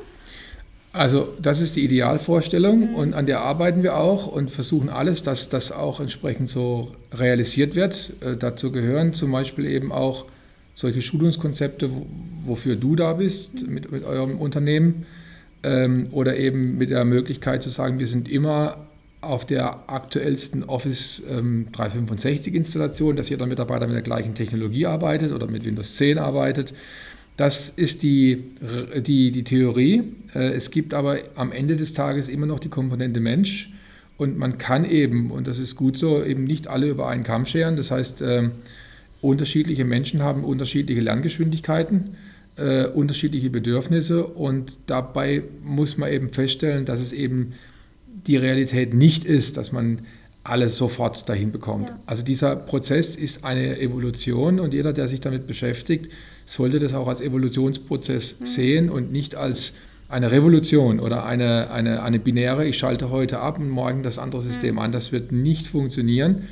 Also 0.96 1.28
das 1.42 1.60
ist 1.60 1.76
die 1.76 1.84
Idealvorstellung 1.84 2.92
mhm. 2.92 2.96
und 2.96 3.14
an 3.16 3.26
der 3.26 3.42
arbeiten 3.42 3.84
wir 3.84 3.98
auch 3.98 4.28
und 4.28 4.50
versuchen 4.50 4.88
alles, 4.88 5.24
dass 5.24 5.50
das 5.50 5.74
auch 5.74 6.00
entsprechend 6.00 6.48
so 6.48 6.94
realisiert 7.14 7.76
wird. 7.76 8.14
Äh, 8.22 8.38
dazu 8.38 8.72
gehören 8.72 9.14
zum 9.14 9.30
Beispiel 9.30 9.66
eben 9.66 9.92
auch 9.92 10.24
solche 10.74 11.02
Schulungskonzepte, 11.02 11.90
wofür 12.46 12.78
du 12.78 12.96
da 12.96 13.12
bist 13.14 13.68
mit, 13.68 13.92
mit 13.92 14.06
eurem 14.06 14.40
Unternehmen 14.40 15.06
ähm, 15.64 16.08
oder 16.12 16.38
eben 16.38 16.78
mit 16.78 16.92
der 16.92 17.04
Möglichkeit 17.04 17.62
zu 17.62 17.70
sagen, 17.70 18.00
wir 18.00 18.08
sind 18.08 18.30
immer 18.30 18.78
auf 19.20 19.46
der 19.46 19.90
aktuellsten 19.90 20.64
Office 20.64 21.22
ähm, 21.30 21.68
365 21.74 22.56
Installation, 22.56 23.18
dass 23.18 23.28
jeder 23.28 23.48
Mitarbeiter 23.48 23.88
mit 23.88 23.96
der 23.96 24.02
gleichen 24.02 24.34
Technologie 24.34 24.86
arbeitet 24.86 25.34
oder 25.34 25.48
mit 25.48 25.66
Windows 25.66 25.98
10 25.98 26.20
arbeitet. 26.20 26.74
Das 27.38 27.70
ist 27.70 28.04
die, 28.04 28.44
die, 28.96 29.32
die 29.32 29.44
Theorie. 29.44 30.04
Äh, 30.34 30.54
es 30.54 30.72
gibt 30.72 30.94
aber 30.94 31.18
am 31.36 31.52
Ende 31.52 31.76
des 31.76 31.94
Tages 31.94 32.30
immer 32.30 32.46
noch 32.46 32.60
die 32.60 32.70
Komponente 32.70 33.20
Mensch. 33.20 33.72
Und 34.18 34.38
man 34.38 34.58
kann 34.58 34.86
eben, 34.86 35.32
und 35.32 35.48
das 35.48 35.60
ist 35.60 35.76
gut 35.76 35.98
so, 35.98 36.24
eben 36.24 36.46
nicht 36.46 36.68
alle 36.68 36.88
über 36.88 37.10
einen 37.10 37.24
Kamm 37.24 37.46
scheren. 37.46 37.76
Das 37.76 37.92
heißt, 37.92 38.22
ähm, 38.22 38.52
unterschiedliche 39.22 39.84
Menschen 39.84 40.22
haben 40.22 40.44
unterschiedliche 40.44 41.02
Lerngeschwindigkeiten, 41.02 42.16
äh, 42.58 42.86
unterschiedliche 42.86 43.50
Bedürfnisse 43.50 44.26
und 44.26 44.78
dabei 44.88 45.44
muss 45.64 45.98
man 45.98 46.12
eben 46.12 46.30
feststellen, 46.30 46.86
dass 46.86 47.02
es 47.02 47.12
eben 47.12 47.54
die 48.28 48.38
Realität 48.38 48.94
nicht 48.94 49.26
ist, 49.26 49.58
dass 49.58 49.74
man 49.74 50.00
alles 50.46 50.78
sofort 50.78 51.28
dahin 51.28 51.52
bekommt. 51.52 51.90
Ja. 51.90 52.00
Also 52.06 52.24
dieser 52.24 52.56
Prozess 52.56 53.16
ist 53.16 53.44
eine 53.44 53.80
Evolution 53.80 54.60
und 54.60 54.74
jeder, 54.74 54.94
der 54.94 55.08
sich 55.08 55.22
damit 55.22 55.48
beschäftigt, 55.48 56.12
sollte 56.46 56.80
das 56.80 56.94
auch 56.94 57.08
als 57.08 57.22
Evolutionsprozess 57.22 58.38
mhm. 58.40 58.46
sehen 58.46 58.90
und 58.90 59.12
nicht 59.12 59.36
als 59.36 59.74
eine 60.08 60.32
Revolution 60.32 61.00
oder 61.00 61.26
eine, 61.26 61.72
eine, 61.72 62.04
eine 62.04 62.20
binäre, 62.20 62.66
ich 62.66 62.78
schalte 62.78 63.10
heute 63.10 63.40
ab 63.40 63.60
und 63.60 63.70
morgen 63.70 64.04
das 64.04 64.20
andere 64.20 64.42
System 64.42 64.76
mhm. 64.76 64.80
an. 64.80 64.92
Das 64.92 65.12
wird 65.12 65.32
nicht 65.32 65.68
funktionieren 65.68 66.44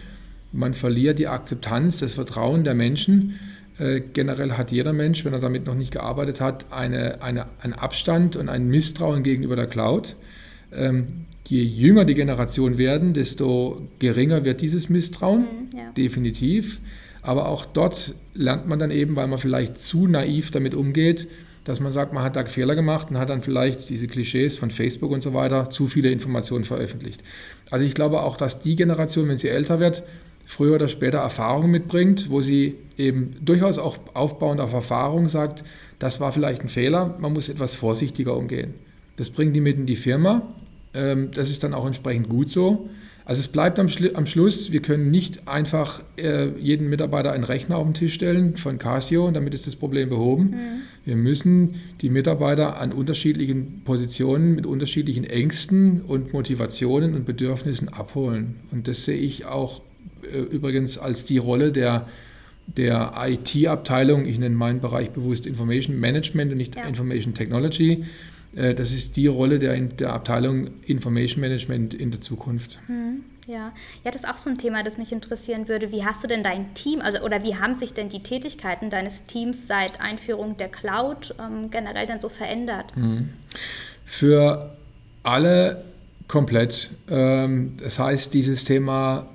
man 0.53 0.73
verliert 0.73 1.19
die 1.19 1.27
Akzeptanz, 1.27 2.00
das 2.00 2.13
Vertrauen 2.13 2.63
der 2.63 2.75
Menschen. 2.75 3.39
Äh, 3.79 4.01
generell 4.01 4.51
hat 4.51 4.71
jeder 4.71 4.93
Mensch, 4.93 5.25
wenn 5.25 5.33
er 5.33 5.39
damit 5.39 5.65
noch 5.65 5.73
nicht 5.73 5.91
gearbeitet 5.91 6.39
hat, 6.39 6.71
eine, 6.71 7.21
eine, 7.21 7.47
einen 7.62 7.73
Abstand 7.73 8.35
und 8.35 8.50
ein 8.50 8.69
Misstrauen 8.69 9.23
gegenüber 9.23 9.55
der 9.55 9.65
Cloud. 9.65 10.15
Ähm, 10.71 11.25
je 11.47 11.62
jünger 11.63 12.05
die 12.05 12.13
Generation 12.13 12.77
werden, 12.77 13.13
desto 13.13 13.88
geringer 14.00 14.45
wird 14.45 14.62
dieses 14.62 14.89
Misstrauen, 14.89 15.41
mhm, 15.41 15.77
ja. 15.77 15.91
definitiv. 15.97 16.79
Aber 17.21 17.47
auch 17.47 17.65
dort 17.65 18.15
lernt 18.33 18.67
man 18.67 18.79
dann 18.79 18.91
eben, 18.91 19.15
weil 19.15 19.27
man 19.27 19.39
vielleicht 19.39 19.79
zu 19.79 20.07
naiv 20.07 20.51
damit 20.51 20.75
umgeht, 20.75 21.27
dass 21.63 21.79
man 21.79 21.93
sagt, 21.93 22.13
man 22.13 22.23
hat 22.23 22.35
da 22.35 22.45
Fehler 22.45 22.75
gemacht 22.75 23.09
und 23.09 23.17
hat 23.17 23.29
dann 23.29 23.41
vielleicht 23.41 23.89
diese 23.89 24.07
Klischees 24.07 24.57
von 24.57 24.69
Facebook 24.69 25.12
und 25.12 25.23
so 25.23 25.33
weiter 25.33 25.69
zu 25.69 25.88
viele 25.88 26.12
Informationen 26.12 26.65
veröffentlicht. 26.65 27.23
Also 27.71 27.85
ich 27.85 27.93
glaube 27.93 28.21
auch, 28.21 28.35
dass 28.35 28.59
die 28.59 28.75
Generation, 28.75 29.29
wenn 29.29 29.38
sie 29.38 29.47
älter 29.47 29.79
wird, 29.79 30.03
früher 30.45 30.75
oder 30.75 30.89
später 30.89 31.19
Erfahrung 31.19 31.71
mitbringt, 31.71 32.29
wo 32.29 32.41
sie 32.41 32.75
eben 32.97 33.35
durchaus 33.41 33.77
auch 33.77 33.97
aufbauend 34.13 34.59
auf 34.59 34.73
Erfahrung 34.73 35.29
sagt, 35.29 35.63
das 36.00 36.19
war 36.19 36.33
vielleicht 36.33 36.62
ein 36.62 36.69
Fehler, 36.69 37.17
man 37.19 37.31
muss 37.31 37.47
etwas 37.47 37.75
vorsichtiger 37.75 38.35
umgehen. 38.35 38.73
Das 39.15 39.29
bringen 39.29 39.53
die 39.53 39.62
mit 39.62 39.77
in 39.77 39.85
die 39.85 39.95
Firma, 39.95 40.53
das 40.93 41.50
ist 41.50 41.63
dann 41.63 41.73
auch 41.73 41.85
entsprechend 41.85 42.29
gut 42.29 42.50
so. 42.50 42.89
Also 43.25 43.39
es 43.39 43.47
bleibt 43.47 43.79
am, 43.79 43.88
am 44.15 44.25
Schluss, 44.25 44.71
wir 44.71 44.81
können 44.81 45.09
nicht 45.09 45.47
einfach 45.47 46.01
äh, 46.17 46.50
jeden 46.59 46.89
Mitarbeiter 46.89 47.31
einen 47.31 47.45
Rechner 47.45 47.77
auf 47.77 47.85
den 47.85 47.93
Tisch 47.93 48.13
stellen 48.13 48.57
von 48.57 48.79
Casio, 48.79 49.31
damit 49.31 49.53
ist 49.53 49.65
das 49.65 49.77
Problem 49.77 50.09
behoben. 50.09 50.43
Mhm. 50.43 50.57
Wir 51.05 51.15
müssen 51.15 51.75
die 52.01 52.09
Mitarbeiter 52.09 52.79
an 52.81 52.91
unterschiedlichen 52.91 53.81
Positionen 53.85 54.55
mit 54.55 54.65
unterschiedlichen 54.65 55.23
Ängsten 55.23 56.01
und 56.01 56.33
Motivationen 56.33 57.13
und 57.15 57.25
Bedürfnissen 57.25 57.88
abholen. 57.88 58.55
Und 58.71 58.89
das 58.89 59.05
sehe 59.05 59.17
ich 59.17 59.45
auch 59.45 59.81
äh, 60.23 60.39
übrigens 60.39 60.97
als 60.97 61.23
die 61.23 61.38
Rolle 61.38 61.71
der, 61.71 62.07
der 62.75 63.13
IT-Abteilung, 63.17 64.25
ich 64.25 64.38
nenne 64.38 64.55
meinen 64.55 64.81
Bereich 64.81 65.12
bewusst 65.12 65.45
Information 65.45 65.97
Management 65.97 66.51
und 66.51 66.57
nicht 66.57 66.75
ja. 66.75 66.83
Information 66.83 67.33
Technology. 67.33 68.03
Äh, 68.55 68.75
das 68.75 68.91
ist 68.91 69.15
die 69.15 69.27
Rolle 69.27 69.60
der, 69.60 69.79
der 69.79 70.13
Abteilung 70.13 70.69
Information 70.83 71.41
Management 71.41 71.93
in 71.93 72.12
der 72.12 72.22
Zukunft. 72.22 72.79
Hm, 72.88 73.24
ja. 73.48 73.74
ja, 74.03 74.12
das 74.12 74.17
ist 74.17 74.27
auch 74.27 74.38
so 74.38 74.50
ein 74.50 74.57
Thema, 74.57 74.83
das 74.83 74.98
mich 74.98 75.12
interessieren 75.12 75.67
würde. 75.67 75.91
Wie 75.91 76.05
hast 76.05 76.24
du 76.24 76.27
denn 76.27 76.43
dein 76.43 76.74
Team, 76.74 77.01
also 77.01 77.22
oder 77.22 77.43
wie 77.43 77.55
haben 77.55 77.75
sich 77.75 77.93
denn 77.93 78.10
die 78.10 78.24
Tätigkeiten 78.24 78.89
deines 78.89 79.25
Teams 79.25 79.67
seit 79.67 80.00
Einführung 80.01 80.57
der 80.57 80.69
Cloud 80.69 81.36
ähm, 81.39 81.69
generell 81.69 82.07
dann 82.07 82.19
so 82.19 82.29
verändert? 82.29 82.95
Hm. 82.95 83.29
Für 84.05 84.75
alle 85.24 85.83
komplett. 86.27 86.91
Ähm, 87.10 87.74
das 87.81 88.00
heißt, 88.00 88.33
dieses 88.33 88.63
Thema 88.63 89.27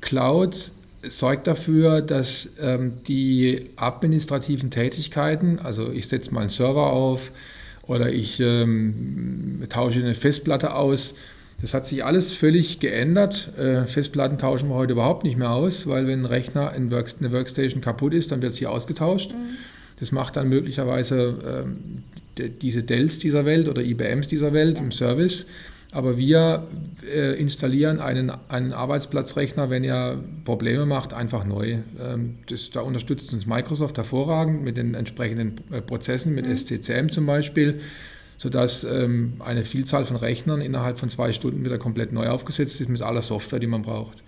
Cloud 0.00 0.72
sorgt 1.06 1.46
dafür, 1.46 2.02
dass 2.02 2.50
ähm, 2.60 3.02
die 3.06 3.70
administrativen 3.76 4.70
Tätigkeiten, 4.70 5.58
also 5.58 5.90
ich 5.90 6.08
setze 6.08 6.32
mal 6.34 6.40
einen 6.40 6.50
Server 6.50 6.92
auf 6.92 7.32
oder 7.90 8.12
ich 8.12 8.38
ähm, 8.38 9.64
tausche 9.68 9.98
eine 9.98 10.14
Festplatte 10.14 10.74
aus, 10.74 11.16
das 11.60 11.74
hat 11.74 11.86
sich 11.86 12.04
alles 12.04 12.32
völlig 12.32 12.78
geändert. 12.78 13.50
Äh, 13.58 13.84
Festplatten 13.84 14.38
tauschen 14.38 14.68
wir 14.68 14.76
heute 14.76 14.92
überhaupt 14.92 15.24
nicht 15.24 15.36
mehr 15.36 15.50
aus, 15.50 15.88
weil 15.88 16.06
wenn 16.06 16.20
ein 16.20 16.24
Rechner, 16.24 16.70
ein 16.70 16.92
Work, 16.92 17.14
eine 17.18 17.32
Workstation 17.32 17.80
kaputt 17.82 18.14
ist, 18.14 18.30
dann 18.30 18.42
wird 18.42 18.54
sie 18.54 18.68
ausgetauscht. 18.68 19.32
Mhm. 19.32 19.56
Das 19.98 20.12
macht 20.12 20.36
dann 20.36 20.48
möglicherweise 20.48 21.66
ähm, 22.38 22.48
diese 22.62 22.84
Dells 22.84 23.18
dieser 23.18 23.44
Welt 23.44 23.68
oder 23.68 23.82
IBMs 23.82 24.28
dieser 24.28 24.52
Welt 24.52 24.78
ja. 24.78 24.84
im 24.84 24.92
Service. 24.92 25.46
Aber 25.92 26.16
wir 26.16 26.68
äh, 27.04 27.34
installieren 27.40 27.98
einen, 27.98 28.30
einen 28.48 28.72
Arbeitsplatzrechner, 28.72 29.70
wenn 29.70 29.82
er 29.82 30.18
Probleme 30.44 30.86
macht, 30.86 31.12
einfach 31.12 31.44
neu. 31.44 31.78
Ähm, 32.00 32.36
das, 32.48 32.70
da 32.70 32.80
unterstützt 32.80 33.32
uns 33.32 33.46
Microsoft 33.46 33.96
hervorragend 33.96 34.62
mit 34.62 34.76
den 34.76 34.94
entsprechenden 34.94 35.56
äh, 35.72 35.80
Prozessen, 35.80 36.32
mit 36.34 36.46
mhm. 36.46 36.56
SCCM 36.56 37.08
zum 37.08 37.26
Beispiel, 37.26 37.80
sodass 38.36 38.84
ähm, 38.84 39.34
eine 39.40 39.64
Vielzahl 39.64 40.04
von 40.04 40.14
Rechnern 40.14 40.60
innerhalb 40.60 40.96
von 40.96 41.08
zwei 41.08 41.32
Stunden 41.32 41.64
wieder 41.64 41.78
komplett 41.78 42.12
neu 42.12 42.28
aufgesetzt 42.28 42.80
ist 42.80 42.88
mit 42.88 43.02
aller 43.02 43.22
Software, 43.22 43.58
die 43.58 43.66
man 43.66 43.82
braucht. 43.82 44.22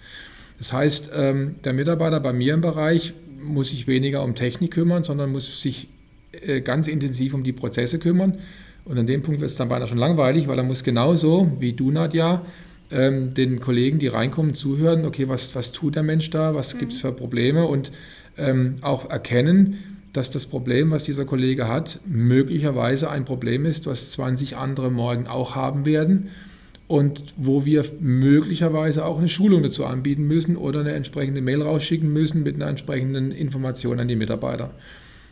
Das 0.59 0.73
heißt, 0.73 1.11
ähm, 1.15 1.57
der 1.63 1.75
Mitarbeiter 1.75 2.19
bei 2.19 2.33
mir 2.33 2.55
im 2.55 2.61
Bereich 2.61 3.15
muss 3.41 3.69
sich 3.69 3.87
weniger 3.87 4.25
um 4.25 4.35
Technik 4.35 4.73
kümmern, 4.73 5.05
sondern 5.05 5.31
muss 5.31 5.63
sich 5.63 5.89
äh, 6.33 6.61
ganz 6.61 6.89
intensiv 6.89 7.35
um 7.35 7.45
die 7.45 7.53
Prozesse 7.53 8.01
kümmern 8.01 8.39
und 8.85 8.99
an 8.99 9.07
dem 9.07 9.23
Punkt 9.23 9.41
wird 9.41 9.51
es 9.51 9.57
dann 9.57 9.69
beinahe 9.69 9.89
schon 9.89 9.99
langweilig, 9.99 10.49
weil 10.49 10.59
er 10.59 10.65
muss 10.65 10.85
genauso 10.85 11.53
wie 11.59 11.73
du, 11.73 11.91
Nadja, 11.91 12.45
ähm, 12.91 13.33
den 13.35 13.61
Kollegen, 13.61 13.99
die 13.99 14.09
reinkommen, 14.09 14.55
zuhören, 14.55 15.05
okay, 15.05 15.29
was, 15.29 15.55
was 15.55 15.73
tut 15.73 15.97
der 15.97 16.03
Mensch 16.03 16.31
da, 16.31 16.55
was 16.55 16.75
mhm. 16.75 16.79
gibt 16.79 16.93
es 16.93 16.99
für 16.99 17.13
Probleme 17.13 17.67
und 17.67 17.93
ähm, 18.37 18.77
auch 18.83 19.09
erkennen, 19.11 19.79
dass 20.13 20.31
das 20.31 20.47
Problem, 20.47 20.91
was 20.91 21.05
dieser 21.05 21.25
Kollege 21.25 21.69
hat, 21.69 22.01
möglicherweise 22.07 23.11
ein 23.11 23.25
Problem 23.25 23.65
ist, 23.65 23.87
was 23.87 24.13
20 24.13 24.57
andere 24.57 24.91
morgen 24.91 25.27
auch 25.27 25.57
haben 25.57 25.87
werden 25.87 26.29
und 26.87 27.33
wo 27.39 27.65
wir 27.65 27.85
möglicherweise 28.01 29.07
auch 29.07 29.19
eine 29.19 29.29
Schulung 29.29 29.63
dazu 29.63 29.87
anbieten 29.87 30.25
müssen 30.25 30.57
oder 30.57 30.81
eine 30.81 30.93
entsprechende 30.93 31.41
Mail 31.41 31.63
rausschicken 31.63 32.13
müssen 32.13 32.43
mit 32.43 32.57
einer 32.57 32.67
entsprechenden 32.67 33.33
Information 33.33 34.01
an 34.01 34.09
die 34.09 34.17
Mitarbeiter. 34.17 34.73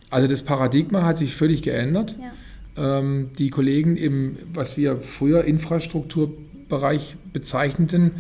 Also 0.09 0.27
das 0.27 0.43
Paradigma 0.43 1.03
hat 1.03 1.19
sich 1.19 1.35
völlig 1.35 1.63
geändert. 1.63 2.17
Ja. 2.19 2.33
Ähm, 2.77 3.31
die 3.39 3.51
Kollegen 3.51 3.97
im, 3.97 4.37
was 4.53 4.77
wir 4.77 4.99
früher 5.01 5.45
Infrastrukturbereich 5.45 7.17
bezeichneten, 7.33 8.13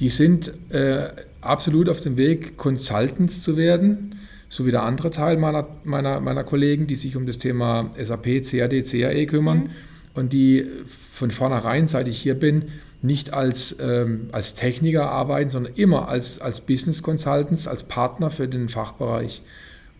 die 0.00 0.08
sind 0.08 0.52
äh, 0.70 1.08
absolut 1.40 1.88
auf 1.88 2.00
dem 2.00 2.16
Weg, 2.16 2.56
Consultants 2.56 3.42
zu 3.42 3.56
werden, 3.56 4.16
so 4.48 4.64
wie 4.66 4.70
der 4.70 4.84
andere 4.84 5.10
Teil 5.10 5.36
meiner, 5.36 5.66
meiner, 5.84 6.20
meiner 6.20 6.44
Kollegen, 6.44 6.86
die 6.86 6.94
sich 6.94 7.16
um 7.16 7.26
das 7.26 7.38
Thema 7.38 7.90
SAP, 8.00 8.42
CAD, 8.42 8.84
CAE 8.84 9.26
kümmern 9.26 9.58
mhm. 9.58 9.70
und 10.14 10.32
die 10.32 10.66
von 10.86 11.30
vornherein, 11.30 11.86
seit 11.86 12.08
ich 12.08 12.18
hier 12.18 12.34
bin, 12.34 12.66
nicht 13.02 13.32
als, 13.32 13.76
ähm, 13.80 14.28
als 14.32 14.54
Techniker 14.54 15.10
arbeiten, 15.10 15.50
sondern 15.50 15.74
immer 15.74 16.08
als, 16.08 16.40
als 16.40 16.60
Business 16.60 17.02
Consultants, 17.02 17.68
als 17.68 17.84
Partner 17.84 18.30
für 18.30 18.48
den 18.48 18.68
Fachbereich. 18.68 19.42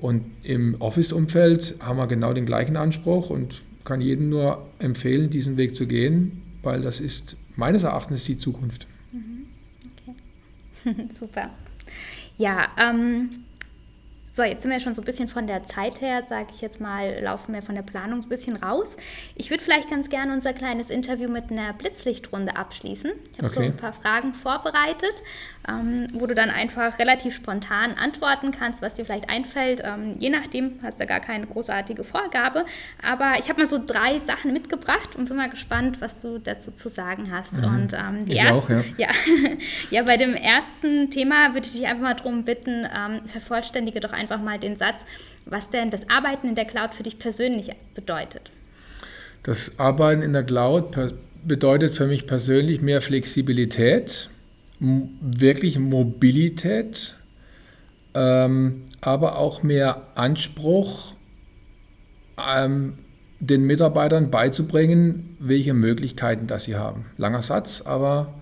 Und 0.00 0.24
im 0.42 0.80
Office-Umfeld 0.80 1.76
haben 1.80 1.98
wir 1.98 2.06
genau 2.06 2.32
den 2.32 2.46
gleichen 2.46 2.76
Anspruch 2.76 3.30
und 3.30 3.62
kann 3.88 4.02
jedem 4.02 4.28
nur 4.28 4.66
empfehlen, 4.78 5.30
diesen 5.30 5.56
Weg 5.56 5.74
zu 5.74 5.86
gehen, 5.86 6.42
weil 6.62 6.82
das 6.82 7.00
ist 7.00 7.36
meines 7.56 7.84
Erachtens 7.84 8.24
die 8.24 8.36
Zukunft. 8.36 8.86
Mhm. 9.12 9.46
Okay. 10.84 11.08
Super. 11.18 11.50
Ja, 12.36 12.68
ähm, 12.78 13.44
so, 14.38 14.44
jetzt 14.44 14.62
sind 14.62 14.70
wir 14.70 14.78
schon 14.78 14.94
so 14.94 15.02
ein 15.02 15.04
bisschen 15.04 15.26
von 15.26 15.48
der 15.48 15.64
Zeit 15.64 16.00
her, 16.00 16.22
sage 16.28 16.46
ich 16.54 16.60
jetzt 16.60 16.80
mal, 16.80 17.18
laufen 17.20 17.52
wir 17.52 17.60
von 17.60 17.74
der 17.74 17.82
Planung 17.82 18.20
ein 18.20 18.28
bisschen 18.28 18.54
raus. 18.54 18.96
Ich 19.34 19.50
würde 19.50 19.64
vielleicht 19.64 19.90
ganz 19.90 20.08
gerne 20.08 20.32
unser 20.32 20.52
kleines 20.52 20.90
Interview 20.90 21.28
mit 21.28 21.50
einer 21.50 21.72
Blitzlichtrunde 21.72 22.56
abschließen. 22.56 23.10
Ich 23.32 23.38
habe 23.38 23.48
okay. 23.48 23.56
so 23.56 23.62
ein 23.62 23.76
paar 23.76 23.92
Fragen 23.92 24.34
vorbereitet, 24.34 25.24
ähm, 25.68 26.06
wo 26.12 26.26
du 26.26 26.36
dann 26.36 26.50
einfach 26.50 27.00
relativ 27.00 27.34
spontan 27.34 27.94
antworten 27.94 28.52
kannst, 28.52 28.80
was 28.80 28.94
dir 28.94 29.04
vielleicht 29.04 29.28
einfällt. 29.28 29.82
Ähm, 29.84 30.14
je 30.20 30.30
nachdem 30.30 30.78
hast 30.84 31.00
du 31.00 31.06
gar 31.06 31.18
keine 31.18 31.48
großartige 31.48 32.04
Vorgabe. 32.04 32.64
Aber 33.02 33.40
ich 33.40 33.48
habe 33.48 33.62
mal 33.62 33.66
so 33.66 33.80
drei 33.84 34.20
Sachen 34.20 34.52
mitgebracht 34.52 35.16
und 35.16 35.26
bin 35.26 35.36
mal 35.36 35.50
gespannt, 35.50 36.00
was 36.00 36.20
du 36.20 36.38
dazu 36.38 36.70
zu 36.70 36.88
sagen 36.88 37.32
hast. 37.32 37.54
Mhm. 37.54 37.64
Und 37.64 37.92
ähm, 37.92 38.24
die 38.24 38.34
ich 38.34 38.38
erste, 38.38 38.78
auch, 38.78 38.98
ja. 38.98 39.08
ja. 39.08 39.08
ja, 39.90 40.02
bei 40.04 40.16
dem 40.16 40.34
ersten 40.34 41.10
Thema 41.10 41.54
würde 41.54 41.66
ich 41.66 41.72
dich 41.72 41.86
einfach 41.86 42.04
mal 42.04 42.14
darum 42.14 42.44
bitten, 42.44 42.86
ähm, 42.96 43.26
vervollständige 43.26 43.98
doch 43.98 44.12
einfach 44.12 44.27
mal 44.36 44.58
den 44.58 44.76
Satz, 44.76 45.00
was 45.46 45.70
denn 45.70 45.88
das 45.88 46.10
Arbeiten 46.10 46.48
in 46.48 46.54
der 46.54 46.66
Cloud 46.66 46.94
für 46.94 47.02
dich 47.02 47.18
persönlich 47.18 47.70
bedeutet. 47.94 48.50
Das 49.44 49.78
Arbeiten 49.78 50.20
in 50.20 50.34
der 50.34 50.44
Cloud 50.44 50.94
bedeutet 51.44 51.94
für 51.94 52.06
mich 52.06 52.26
persönlich 52.26 52.82
mehr 52.82 53.00
Flexibilität 53.00 54.28
wirklich 54.80 55.78
Mobilität, 55.78 57.16
ähm, 58.14 58.82
aber 59.00 59.38
auch 59.38 59.62
mehr 59.62 60.02
Anspruch, 60.14 61.14
ähm, 62.38 62.94
den 63.40 63.64
Mitarbeitern 63.64 64.30
beizubringen, 64.30 65.36
welche 65.38 65.74
Möglichkeiten 65.74 66.46
das 66.46 66.64
sie 66.64 66.76
haben. 66.76 67.06
Langer 67.16 67.42
Satz, 67.42 67.82
aber 67.82 68.34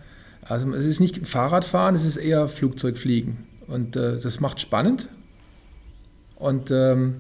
also 0.43 0.73
es 0.75 0.87
ist 0.87 1.01
nicht 1.01 1.27
Fahrradfahren, 1.27 1.95
es 1.95 2.05
ist 2.05 2.17
eher 2.17 2.49
Flugzeugfliegen. 2.49 3.39
Und 3.67 3.97
äh, 3.97 4.21
das 4.21 4.41
macht 4.41 4.61
spannend. 4.61 5.09
Und 6.37 6.71
ähm, 6.71 7.17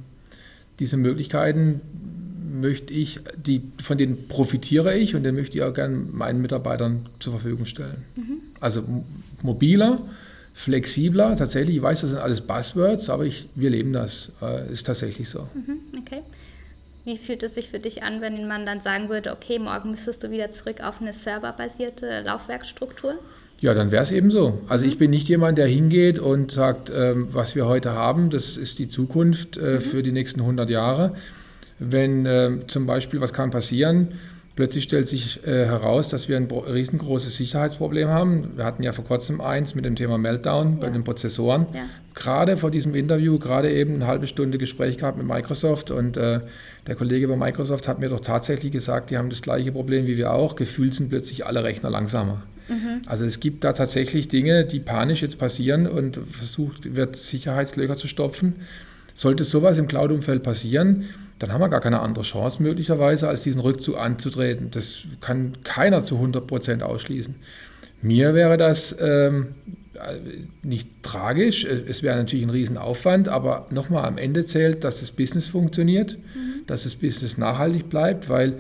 diese 0.78 0.96
Möglichkeiten 0.96 1.80
möchte 2.61 2.92
ich, 2.92 3.20
die, 3.37 3.62
von 3.82 3.99
denen 3.99 4.28
profitiere 4.28 4.96
ich 4.96 5.14
und 5.14 5.23
den 5.23 5.35
möchte 5.35 5.58
ich 5.58 5.64
auch 5.64 5.75
gerne 5.75 5.96
meinen 5.96 6.40
Mitarbeitern 6.40 7.08
zur 7.18 7.32
Verfügung 7.35 7.66
stellen. 7.66 8.04
Mhm. 8.14 8.40
Also 8.61 8.82
mobiler, 9.42 10.00
flexibler, 10.54 11.37
tatsächlich, 11.37 11.76
ich 11.76 11.82
weiß, 11.82 12.02
das 12.02 12.11
sind 12.11 12.20
alles 12.20 12.40
Buzzwords, 12.40 13.11
aber 13.11 13.25
ich, 13.25 13.49
wir 13.54 13.70
leben 13.70 13.92
das, 13.92 14.32
äh, 14.40 14.70
ist 14.73 14.87
tatsächlich 14.87 15.28
so. 15.28 15.40
Mhm, 15.54 15.80
okay. 15.99 16.23
Wie 17.04 17.18
fühlt 17.18 17.42
es 17.42 17.54
sich 17.54 17.68
für 17.68 17.78
dich 17.78 18.02
an, 18.02 18.20
wenn 18.20 18.49
man 18.49 18.66
dann 18.66 18.80
sagen 18.80 19.08
würde, 19.08 19.32
okay, 19.32 19.58
morgen 19.58 19.92
müsstest 19.92 20.25
du 20.25 20.30
wieder 20.30 20.50
zurück 20.50 20.80
auf 20.82 21.00
eine 21.00 21.12
serverbasierte 21.12 22.23
Laufwerksstruktur? 22.23 23.14
Ja, 23.60 23.72
dann 23.72 23.90
wäre 23.90 24.02
es 24.02 24.10
eben 24.10 24.30
so. 24.30 24.60
Also 24.68 24.84
mhm. 24.84 24.90
ich 24.90 24.98
bin 24.98 25.10
nicht 25.10 25.28
jemand, 25.28 25.58
der 25.58 25.66
hingeht 25.66 26.18
und 26.18 26.52
sagt, 26.52 26.92
ähm, 26.94 27.28
was 27.32 27.54
wir 27.54 27.66
heute 27.66 27.92
haben, 27.92 28.30
das 28.30 28.56
ist 28.56 28.78
die 28.78 28.88
Zukunft 28.88 29.56
äh, 29.56 29.75
mhm. 29.75 29.80
für 29.80 30.02
die 30.02 30.12
nächsten 30.12 30.40
100 30.40 30.68
Jahre. 30.68 31.14
Wenn 31.78 32.26
äh, 32.26 32.58
zum 32.66 32.86
Beispiel, 32.86 33.20
was 33.20 33.32
kann 33.32 33.50
passieren, 33.50 34.14
Plötzlich 34.56 34.84
stellt 34.84 35.06
sich 35.06 35.46
äh, 35.46 35.66
heraus, 35.66 36.08
dass 36.08 36.30
wir 36.30 36.38
ein 36.38 36.48
riesengroßes 36.50 37.36
Sicherheitsproblem 37.36 38.08
haben. 38.08 38.56
Wir 38.56 38.64
hatten 38.64 38.82
ja 38.82 38.92
vor 38.92 39.04
kurzem 39.04 39.42
eins 39.42 39.75
mit 39.75 39.84
dem 39.84 39.96
Thema 39.96 40.16
Meltdown 40.16 40.72
ja. 40.72 40.78
bei 40.80 40.88
den 40.88 41.04
Prozessoren. 41.04 41.66
Ja. 41.75 41.82
Gerade 42.14 42.56
vor 42.56 42.70
diesem 42.70 42.94
Interview, 42.94 43.38
gerade 43.38 43.70
eben 43.70 43.96
eine 43.96 44.06
halbe 44.06 44.26
Stunde 44.26 44.56
Gespräch 44.56 44.96
gehabt 44.96 45.18
mit 45.18 45.26
Microsoft 45.26 45.90
und 45.90 46.16
äh, 46.16 46.40
der 46.86 46.94
Kollege 46.94 47.28
bei 47.28 47.36
Microsoft 47.36 47.86
hat 47.86 47.98
mir 47.98 48.08
doch 48.08 48.20
tatsächlich 48.20 48.72
gesagt, 48.72 49.10
die 49.10 49.18
haben 49.18 49.28
das 49.28 49.42
gleiche 49.42 49.72
Problem 49.72 50.06
wie 50.06 50.16
wir 50.16 50.32
auch. 50.32 50.56
Gefühlt 50.56 50.94
sind 50.94 51.10
plötzlich 51.10 51.44
alle 51.44 51.62
Rechner 51.62 51.90
langsamer. 51.90 52.42
Mhm. 52.68 53.02
Also 53.06 53.25
es 53.25 53.40
gibt 53.40 53.64
da 53.64 53.72
tatsächlich 53.72 54.29
Dinge, 54.29 54.64
die 54.64 54.81
panisch 54.81 55.22
jetzt 55.22 55.38
passieren 55.38 55.87
und 55.87 56.18
versucht 56.31 56.96
wird, 56.96 57.16
Sicherheitslöcher 57.16 57.96
zu 57.96 58.09
stopfen. 58.09 58.57
Sollte 59.14 59.44
sowas 59.44 59.79
im 59.79 59.88
Cloud-Umfeld 59.88 60.42
passieren, 60.42 61.05
dann 61.38 61.52
haben 61.52 61.61
wir 61.61 61.68
gar 61.68 61.81
keine 61.81 62.00
andere 62.00 62.24
Chance 62.24 62.62
möglicherweise, 62.62 63.29
als 63.29 63.42
diesen 63.42 63.61
Rückzug 63.61 63.96
anzutreten. 63.96 64.70
Das 64.70 65.05
kann 65.20 65.59
keiner 65.64 66.02
zu 66.02 66.16
100 66.16 66.46
Prozent 66.46 66.83
ausschließen. 66.83 67.35
Mir 68.02 68.35
wäre 68.35 68.57
das 68.57 68.96
ähm, 69.00 69.55
nicht 70.62 70.88
tragisch, 71.02 71.64
es 71.64 72.02
wäre 72.02 72.16
natürlich 72.16 72.44
ein 72.44 72.50
Riesenaufwand, 72.50 73.29
aber 73.29 73.66
nochmal, 73.70 74.05
am 74.05 74.18
Ende 74.18 74.44
zählt, 74.44 74.85
dass 74.85 75.00
das 75.00 75.12
Business 75.12 75.46
funktioniert, 75.46 76.18
mhm. 76.18 76.66
dass 76.66 76.85
das 76.85 76.96
Business 76.96 77.38
nachhaltig 77.38 77.88
bleibt, 77.88 78.29
weil 78.29 78.59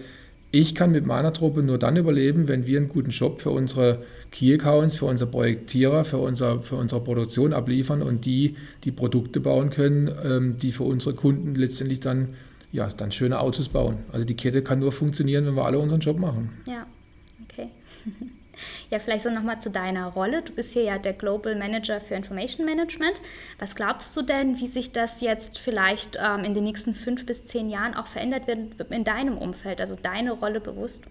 ich 0.52 0.74
kann 0.74 0.92
mit 0.92 1.06
meiner 1.06 1.32
Truppe 1.32 1.62
nur 1.62 1.78
dann 1.78 1.96
überleben, 1.96 2.48
wenn 2.48 2.66
wir 2.66 2.78
einen 2.78 2.88
guten 2.88 3.10
Job 3.10 3.40
für 3.40 3.50
unsere 3.50 4.02
Key 4.30 4.54
Accounts, 4.54 4.96
für 4.96 5.06
unsere 5.06 5.30
Projektierer, 5.30 6.04
für, 6.04 6.18
unser, 6.18 6.62
für 6.62 6.76
unsere 6.76 7.02
Produktion 7.02 7.52
abliefern 7.52 8.02
und 8.02 8.24
die 8.24 8.56
die 8.84 8.92
Produkte 8.92 9.40
bauen 9.40 9.70
können, 9.70 10.10
ähm, 10.24 10.56
die 10.56 10.72
für 10.72 10.84
unsere 10.84 11.14
Kunden 11.14 11.54
letztendlich 11.54 12.00
dann 12.00 12.34
ja, 12.72 12.88
dann 12.88 13.12
schöne 13.12 13.40
Autos 13.40 13.68
bauen. 13.68 13.98
Also 14.12 14.24
die 14.24 14.34
Kette 14.34 14.62
kann 14.62 14.80
nur 14.80 14.92
funktionieren, 14.92 15.46
wenn 15.46 15.54
wir 15.54 15.64
alle 15.64 15.78
unseren 15.78 16.00
Job 16.00 16.18
machen. 16.18 16.50
Ja, 16.66 16.86
okay. 17.44 17.68
Ja, 18.90 18.98
vielleicht 18.98 19.24
so 19.24 19.30
nochmal 19.30 19.60
zu 19.60 19.70
deiner 19.70 20.06
Rolle. 20.06 20.42
Du 20.42 20.52
bist 20.52 20.72
hier 20.72 20.82
ja 20.82 20.98
der 20.98 21.12
Global 21.12 21.54
Manager 21.54 22.00
für 22.00 22.14
Information 22.14 22.66
Management. 22.66 23.20
Was 23.58 23.74
glaubst 23.74 24.16
du 24.16 24.22
denn, 24.22 24.58
wie 24.58 24.66
sich 24.66 24.92
das 24.92 25.20
jetzt 25.20 25.58
vielleicht 25.58 26.18
ähm, 26.22 26.44
in 26.44 26.54
den 26.54 26.64
nächsten 26.64 26.94
fünf 26.94 27.26
bis 27.26 27.44
zehn 27.44 27.68
Jahren 27.68 27.94
auch 27.94 28.06
verändert 28.06 28.46
wird 28.46 28.58
in 28.90 29.04
deinem 29.04 29.38
Umfeld, 29.38 29.80
also 29.80 29.96
deine 30.00 30.32
Rolle 30.32 30.60
bewusst? 30.60 31.02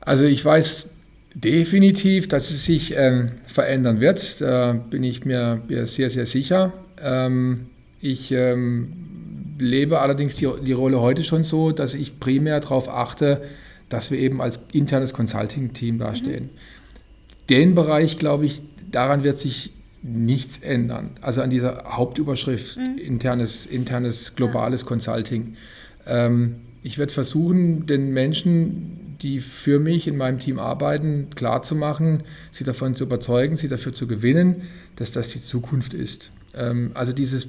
Also 0.00 0.24
ich 0.24 0.44
weiß 0.44 0.88
definitiv, 1.34 2.28
dass 2.28 2.50
es 2.50 2.64
sich 2.64 2.94
ähm, 2.96 3.26
verändern 3.46 4.00
wird. 4.00 4.40
Da 4.40 4.72
bin 4.72 5.02
ich 5.02 5.24
mir, 5.24 5.62
sehr, 5.84 6.10
sehr 6.10 6.26
sicher. 6.26 6.72
Ähm, 7.02 7.66
ich 8.00 8.32
ähm, 8.32 8.92
lebe 9.58 10.00
allerdings 10.00 10.36
die, 10.36 10.48
die 10.64 10.72
Rolle 10.72 11.00
heute 11.00 11.24
schon 11.24 11.42
so, 11.42 11.72
dass 11.72 11.94
ich 11.94 12.20
primär 12.20 12.60
darauf 12.60 12.88
achte, 12.88 13.42
dass 13.88 14.10
wir 14.10 14.18
eben 14.18 14.40
als 14.40 14.60
internes 14.72 15.12
Consulting-Team 15.12 15.98
dastehen. 15.98 16.44
Mhm. 16.44 16.50
Den 17.48 17.74
Bereich, 17.74 18.18
glaube 18.18 18.46
ich, 18.46 18.62
daran 18.90 19.24
wird 19.24 19.40
sich 19.40 19.72
nichts 20.02 20.58
ändern. 20.58 21.10
Also 21.20 21.42
an 21.42 21.50
dieser 21.50 21.84
Hauptüberschrift 21.84 22.76
mhm. 22.76 22.98
internes, 22.98 23.66
internes 23.66 24.34
globales 24.36 24.82
ja. 24.82 24.86
Consulting. 24.86 25.54
Ähm, 26.06 26.56
ich 26.82 26.98
werde 26.98 27.12
versuchen, 27.12 27.86
den 27.86 28.12
Menschen, 28.12 29.16
die 29.20 29.40
für 29.40 29.80
mich 29.80 30.06
in 30.06 30.16
meinem 30.16 30.38
Team 30.38 30.58
arbeiten, 30.58 31.28
klarzumachen, 31.34 32.22
sie 32.52 32.64
davon 32.64 32.94
zu 32.94 33.04
überzeugen, 33.04 33.56
sie 33.56 33.68
dafür 33.68 33.92
zu 33.92 34.06
gewinnen, 34.06 34.62
dass 34.96 35.10
das 35.10 35.30
die 35.30 35.42
Zukunft 35.42 35.94
ist. 35.94 36.30
Ähm, 36.54 36.92
also 36.94 37.12
dieses, 37.12 37.48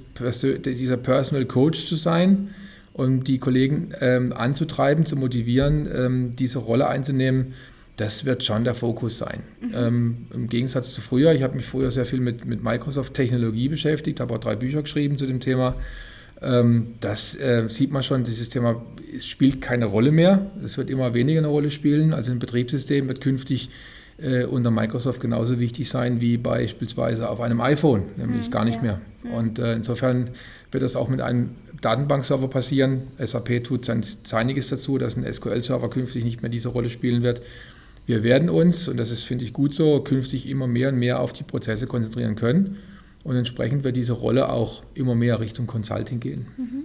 dieser 0.66 0.98
Personal 0.98 1.46
Coach 1.46 1.86
zu 1.86 1.96
sein 1.96 2.50
und 3.00 3.24
die 3.30 3.38
Kollegen 3.38 3.94
ähm, 4.02 4.34
anzutreiben, 4.34 5.06
zu 5.06 5.16
motivieren, 5.16 5.88
ähm, 5.96 6.36
diese 6.36 6.60
Rolle 6.60 6.88
einzunehmen, 6.90 7.54
das 7.96 8.26
wird 8.26 8.44
schon 8.44 8.66
der 8.66 8.76
Fokus 8.76 9.18
sein. 9.18 9.44
Mhm. 9.62 9.70
Ähm, 9.74 10.18
Im 10.34 10.50
Gegensatz 10.50 10.94
zu 10.94 11.00
früher, 11.00 11.34
ich 11.34 11.42
habe 11.42 11.56
mich 11.56 11.66
früher 11.66 11.92
sehr 11.92 12.04
viel 12.04 12.20
mit, 12.20 12.46
mit 12.46 12.62
Microsoft-Technologie 12.62 13.70
beschäftigt, 13.70 14.20
habe 14.20 14.34
auch 14.34 14.40
drei 14.40 14.58
Bücher 14.58 14.82
geschrieben 14.82 15.18
zu 15.18 15.28
dem 15.28 15.40
Thema. 15.40 15.76
Ähm, 16.42 16.96
das 17.00 17.36
äh, 17.36 17.70
sieht 17.70 17.92
man 17.92 18.04
schon, 18.04 18.26
dieses 18.26 18.50
Thema 18.50 18.82
spielt 19.20 19.62
keine 19.62 19.86
Rolle 19.86 20.12
mehr. 20.12 20.52
Es 20.66 20.78
wird 20.78 20.90
immer 20.90 21.14
weniger 21.14 21.40
eine 21.40 21.48
Rolle 21.48 21.72
spielen. 21.72 22.14
Also 22.14 22.32
ein 22.32 22.40
Betriebssystem 22.40 23.08
wird 23.08 23.22
künftig 23.22 23.70
äh, 24.18 24.44
unter 24.44 24.72
Microsoft 24.72 25.22
genauso 25.22 25.58
wichtig 25.60 25.90
sein 25.90 26.20
wie 26.20 26.38
beispielsweise 26.38 27.30
auf 27.30 27.40
einem 27.40 27.62
iPhone, 27.62 28.04
nämlich 28.18 28.48
mhm, 28.48 28.52
gar 28.52 28.66
nicht 28.66 28.78
ja. 28.78 28.82
mehr. 28.82 29.02
Mhm. 29.24 29.32
Und 29.32 29.60
äh, 29.60 29.74
insofern 29.74 30.32
wird 30.72 30.84
das 30.84 30.96
auch 30.96 31.08
mit 31.08 31.22
einem 31.22 31.52
Datenbankserver 31.82 32.48
passieren. 32.48 33.04
SAP 33.18 33.64
tut 33.64 33.86
sein, 33.86 34.04
seiniges 34.24 34.70
dazu, 34.70 34.98
dass 34.98 35.16
ein 35.16 35.32
SQL-Server 35.32 35.90
künftig 35.90 36.24
nicht 36.24 36.42
mehr 36.42 36.52
diese 36.52 36.70
Rolle 36.70 36.90
spielen 36.90 37.24
wird. 37.24 37.42
Wir 38.06 38.24
werden 38.24 38.50
uns, 38.50 38.88
und 38.88 38.98
das 38.98 39.12
ist, 39.12 39.24
finde 39.24 39.46
ich, 39.46 39.54
gut 39.54 39.74
so, 39.74 40.02
künftig 40.02 40.50
immer 40.50 40.68
mehr 40.68 40.90
und 40.90 40.98
mehr 40.98 41.20
auf 41.20 41.32
die 41.32 41.44
Prozesse 41.44 41.88
konzentrieren 41.88 42.36
können. 42.36 42.78
Und 43.24 43.36
entsprechend 43.36 43.84
wird 43.84 43.96
diese 43.96 44.14
Rolle 44.14 44.50
auch 44.50 44.84
immer 44.94 45.16
mehr 45.16 45.40
Richtung 45.40 45.68
Consulting 45.68 46.20
gehen. 46.20 46.48
Mhm. 46.58 46.84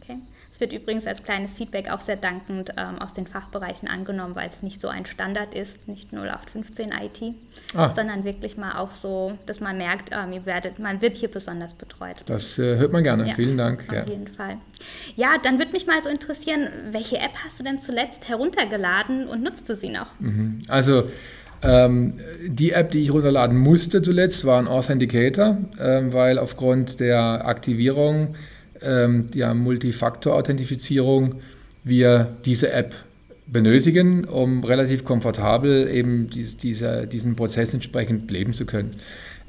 Okay. 0.00 0.18
Es 0.54 0.60
wird 0.60 0.72
übrigens 0.72 1.04
als 1.08 1.24
kleines 1.24 1.56
Feedback 1.56 1.90
auch 1.90 2.00
sehr 2.00 2.14
dankend 2.14 2.74
ähm, 2.76 3.02
aus 3.02 3.12
den 3.12 3.26
Fachbereichen 3.26 3.88
angenommen, 3.88 4.36
weil 4.36 4.46
es 4.46 4.62
nicht 4.62 4.80
so 4.80 4.86
ein 4.86 5.04
Standard 5.04 5.52
ist, 5.52 5.88
nicht 5.88 6.12
0815 6.12 6.92
IT, 6.92 7.34
ah. 7.74 7.92
sondern 7.92 8.22
wirklich 8.22 8.56
mal 8.56 8.78
auch 8.78 8.92
so, 8.92 9.36
dass 9.46 9.58
man 9.58 9.76
merkt, 9.76 10.10
ähm, 10.12 10.32
ihr 10.32 10.46
werdet, 10.46 10.78
man 10.78 11.02
wird 11.02 11.16
hier 11.16 11.28
besonders 11.28 11.74
betreut. 11.74 12.18
Das 12.26 12.56
äh, 12.60 12.76
hört 12.76 12.92
man 12.92 13.02
gerne. 13.02 13.26
Ja, 13.26 13.34
Vielen 13.34 13.58
Dank. 13.58 13.82
Auf 13.88 13.94
ja. 13.96 14.04
jeden 14.04 14.28
Fall. 14.28 14.58
Ja, 15.16 15.38
dann 15.42 15.58
würde 15.58 15.72
mich 15.72 15.88
mal 15.88 16.00
so 16.04 16.08
interessieren, 16.08 16.68
welche 16.92 17.16
App 17.16 17.34
hast 17.44 17.58
du 17.58 17.64
denn 17.64 17.80
zuletzt 17.80 18.28
heruntergeladen 18.28 19.26
und 19.26 19.42
nutzt 19.42 19.68
du 19.68 19.74
sie 19.74 19.88
noch? 19.88 20.06
Mhm. 20.20 20.60
Also 20.68 21.10
ähm, 21.62 22.20
die 22.46 22.70
App, 22.70 22.92
die 22.92 23.02
ich 23.02 23.12
runterladen 23.12 23.58
musste 23.58 24.02
zuletzt, 24.02 24.44
war 24.44 24.60
ein 24.60 24.68
Authenticator, 24.68 25.58
ähm, 25.80 26.12
weil 26.12 26.38
aufgrund 26.38 27.00
der 27.00 27.44
Aktivierung, 27.44 28.36
ähm, 28.84 29.26
der 29.28 29.54
Multifaktor-Authentifizierung, 29.54 31.36
wir 31.84 32.36
diese 32.44 32.72
App 32.72 32.94
benötigen, 33.46 34.24
um 34.24 34.64
relativ 34.64 35.04
komfortabel 35.04 35.88
eben 35.90 36.30
dies, 36.30 36.56
dieser, 36.56 37.06
diesen 37.06 37.36
Prozess 37.36 37.74
entsprechend 37.74 38.30
leben 38.30 38.54
zu 38.54 38.64
können. 38.64 38.92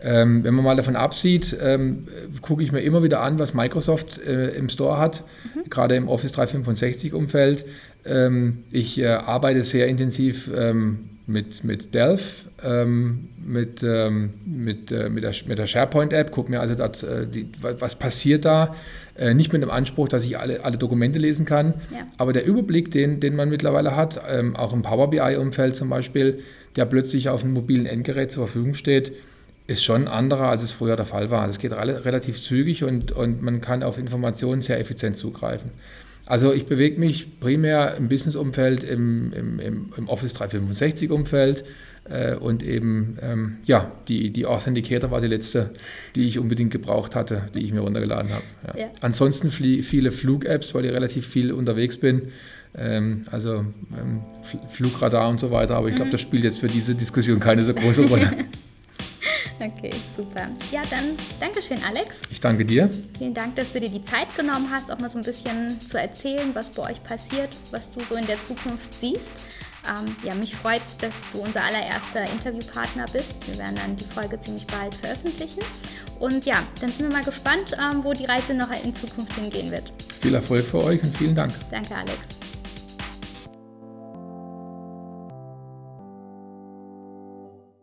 Ähm, 0.01 0.43
wenn 0.43 0.53
man 0.53 0.65
mal 0.65 0.75
davon 0.75 0.97
absieht, 0.97 1.55
ähm, 1.61 2.07
gucke 2.41 2.61
ich 2.61 2.71
mir 2.71 2.81
immer 2.81 3.01
wieder 3.01 3.21
an, 3.21 3.39
was 3.39 3.53
Microsoft 3.53 4.19
äh, 4.19 4.49
im 4.49 4.67
Store 4.69 4.97
hat, 4.97 5.23
mhm. 5.55 5.69
gerade 5.69 5.95
im 5.95 6.09
Office 6.09 6.33
365-Umfeld. 6.33 7.65
Ähm, 8.05 8.63
ich 8.71 8.99
äh, 8.99 9.07
arbeite 9.07 9.63
sehr 9.63 9.87
intensiv 9.87 10.51
ähm, 10.55 11.09
mit, 11.27 11.63
mit 11.63 11.93
Delph, 11.93 12.45
ähm, 12.63 13.29
mit, 13.43 13.81
ähm, 13.83 14.33
mit, 14.45 14.91
äh, 14.91 15.09
mit, 15.09 15.23
der, 15.23 15.33
mit 15.47 15.57
der 15.57 15.65
SharePoint-App, 15.65 16.31
gucke 16.31 16.51
mir 16.51 16.59
also 16.59 16.75
dort, 16.75 17.01
äh, 17.03 17.25
die, 17.27 17.49
was 17.61 17.95
passiert 17.95 18.45
da. 18.45 18.75
Äh, 19.17 19.33
nicht 19.33 19.51
mit 19.53 19.61
dem 19.61 19.71
Anspruch, 19.71 20.09
dass 20.09 20.23
ich 20.25 20.37
alle, 20.37 20.63
alle 20.63 20.77
Dokumente 20.77 21.19
lesen 21.19 21.45
kann, 21.45 21.75
ja. 21.91 22.05
aber 22.17 22.33
der 22.33 22.45
Überblick, 22.45 22.91
den, 22.91 23.21
den 23.21 23.35
man 23.35 23.49
mittlerweile 23.49 23.95
hat, 23.95 24.21
ähm, 24.29 24.55
auch 24.55 24.73
im 24.73 24.81
Power 24.81 25.09
BI-Umfeld 25.09 25.75
zum 25.75 25.89
Beispiel, 25.89 26.39
der 26.75 26.85
plötzlich 26.85 27.29
auf 27.29 27.43
einem 27.43 27.53
mobilen 27.53 27.85
Endgerät 27.85 28.31
zur 28.31 28.45
Verfügung 28.45 28.73
steht, 28.73 29.13
ist 29.67 29.83
schon 29.83 30.07
anderer, 30.07 30.49
als 30.49 30.63
es 30.63 30.71
früher 30.73 30.95
der 30.95 31.05
Fall 31.05 31.31
war. 31.31 31.41
Also 31.41 31.51
es 31.51 31.59
geht 31.59 31.71
relativ 31.71 32.41
zügig 32.41 32.83
und, 32.83 33.13
und 33.13 33.41
man 33.41 33.61
kann 33.61 33.83
auf 33.83 33.97
Informationen 33.97 34.61
sehr 34.61 34.79
effizient 34.79 35.17
zugreifen. 35.17 35.71
Also 36.25 36.53
ich 36.53 36.65
bewege 36.65 36.99
mich 36.99 37.39
primär 37.39 37.95
im 37.97 38.07
Business-Umfeld, 38.09 38.83
im, 38.83 39.31
im, 39.33 39.59
im, 39.95 40.09
Office 40.09 40.35
365-Umfeld 40.35 41.63
äh, 42.09 42.35
und 42.35 42.63
eben, 42.63 43.17
ähm, 43.21 43.57
ja, 43.65 43.91
die, 44.07 44.31
die 44.31 44.45
Authenticator 44.45 45.11
war 45.11 45.21
die 45.21 45.27
letzte, 45.27 45.71
die 46.15 46.27
ich 46.27 46.39
unbedingt 46.39 46.71
gebraucht 46.71 47.15
hatte, 47.15 47.43
die 47.53 47.59
ich 47.59 47.73
mir 47.73 47.81
runtergeladen 47.81 48.31
habe. 48.33 48.43
Ja. 48.67 48.85
Ja. 48.85 48.91
Ansonsten 49.01 49.51
viele 49.51 50.11
Flug-Apps, 50.11 50.73
weil 50.73 50.85
ich 50.85 50.91
relativ 50.91 51.27
viel 51.27 51.51
unterwegs 51.51 51.97
bin, 51.97 52.31
ähm, 52.75 53.23
also 53.29 53.65
ähm, 53.97 54.21
Flugradar 54.67 55.29
und 55.29 55.39
so 55.39 55.51
weiter, 55.51 55.75
aber 55.75 55.89
ich 55.89 55.95
glaube, 55.95 56.07
mhm. 56.07 56.13
das 56.13 56.21
spielt 56.21 56.43
jetzt 56.43 56.59
für 56.59 56.67
diese 56.67 56.95
Diskussion 56.95 57.39
keine 57.39 57.61
so 57.61 57.73
große 57.73 58.05
Rolle. 58.07 58.31
Okay, 59.59 59.91
super. 60.17 60.49
Ja, 60.71 60.81
dann 60.89 61.15
Dankeschön, 61.39 61.77
Alex. 61.87 62.17
Ich 62.29 62.41
danke 62.41 62.65
dir. 62.65 62.89
Vielen 63.17 63.33
Dank, 63.33 63.55
dass 63.55 63.71
du 63.71 63.79
dir 63.79 63.89
die 63.89 64.03
Zeit 64.03 64.35
genommen 64.35 64.69
hast, 64.69 64.91
auch 64.91 64.99
mal 64.99 65.09
so 65.09 65.17
ein 65.17 65.23
bisschen 65.23 65.79
zu 65.79 65.97
erzählen, 65.97 66.53
was 66.53 66.71
bei 66.71 66.91
euch 66.91 67.01
passiert, 67.03 67.49
was 67.71 67.89
du 67.91 68.01
so 68.01 68.15
in 68.15 68.25
der 68.27 68.41
Zukunft 68.41 68.93
siehst. 68.93 69.31
Ähm, 69.87 70.15
ja, 70.23 70.33
mich 70.33 70.55
freut 70.55 70.81
es, 70.81 70.97
dass 70.97 71.13
du 71.31 71.39
unser 71.41 71.63
allererster 71.63 72.29
Interviewpartner 72.31 73.05
bist. 73.13 73.35
Wir 73.47 73.57
werden 73.59 73.75
dann 73.75 73.95
die 73.95 74.05
Folge 74.05 74.39
ziemlich 74.39 74.65
bald 74.67 74.95
veröffentlichen. 74.95 75.61
Und 76.19 76.45
ja, 76.45 76.63
dann 76.81 76.89
sind 76.89 77.07
wir 77.07 77.15
mal 77.15 77.23
gespannt, 77.23 77.75
ähm, 77.79 78.03
wo 78.03 78.13
die 78.13 78.25
Reise 78.25 78.53
noch 78.53 78.71
in 78.83 78.95
Zukunft 78.95 79.33
hingehen 79.33 79.71
wird. 79.71 79.91
Viel 80.21 80.33
Erfolg 80.33 80.65
für 80.65 80.83
euch 80.83 81.03
und 81.03 81.15
vielen 81.15 81.35
Dank. 81.35 81.53
Danke, 81.71 81.95
Alex. 81.95 82.44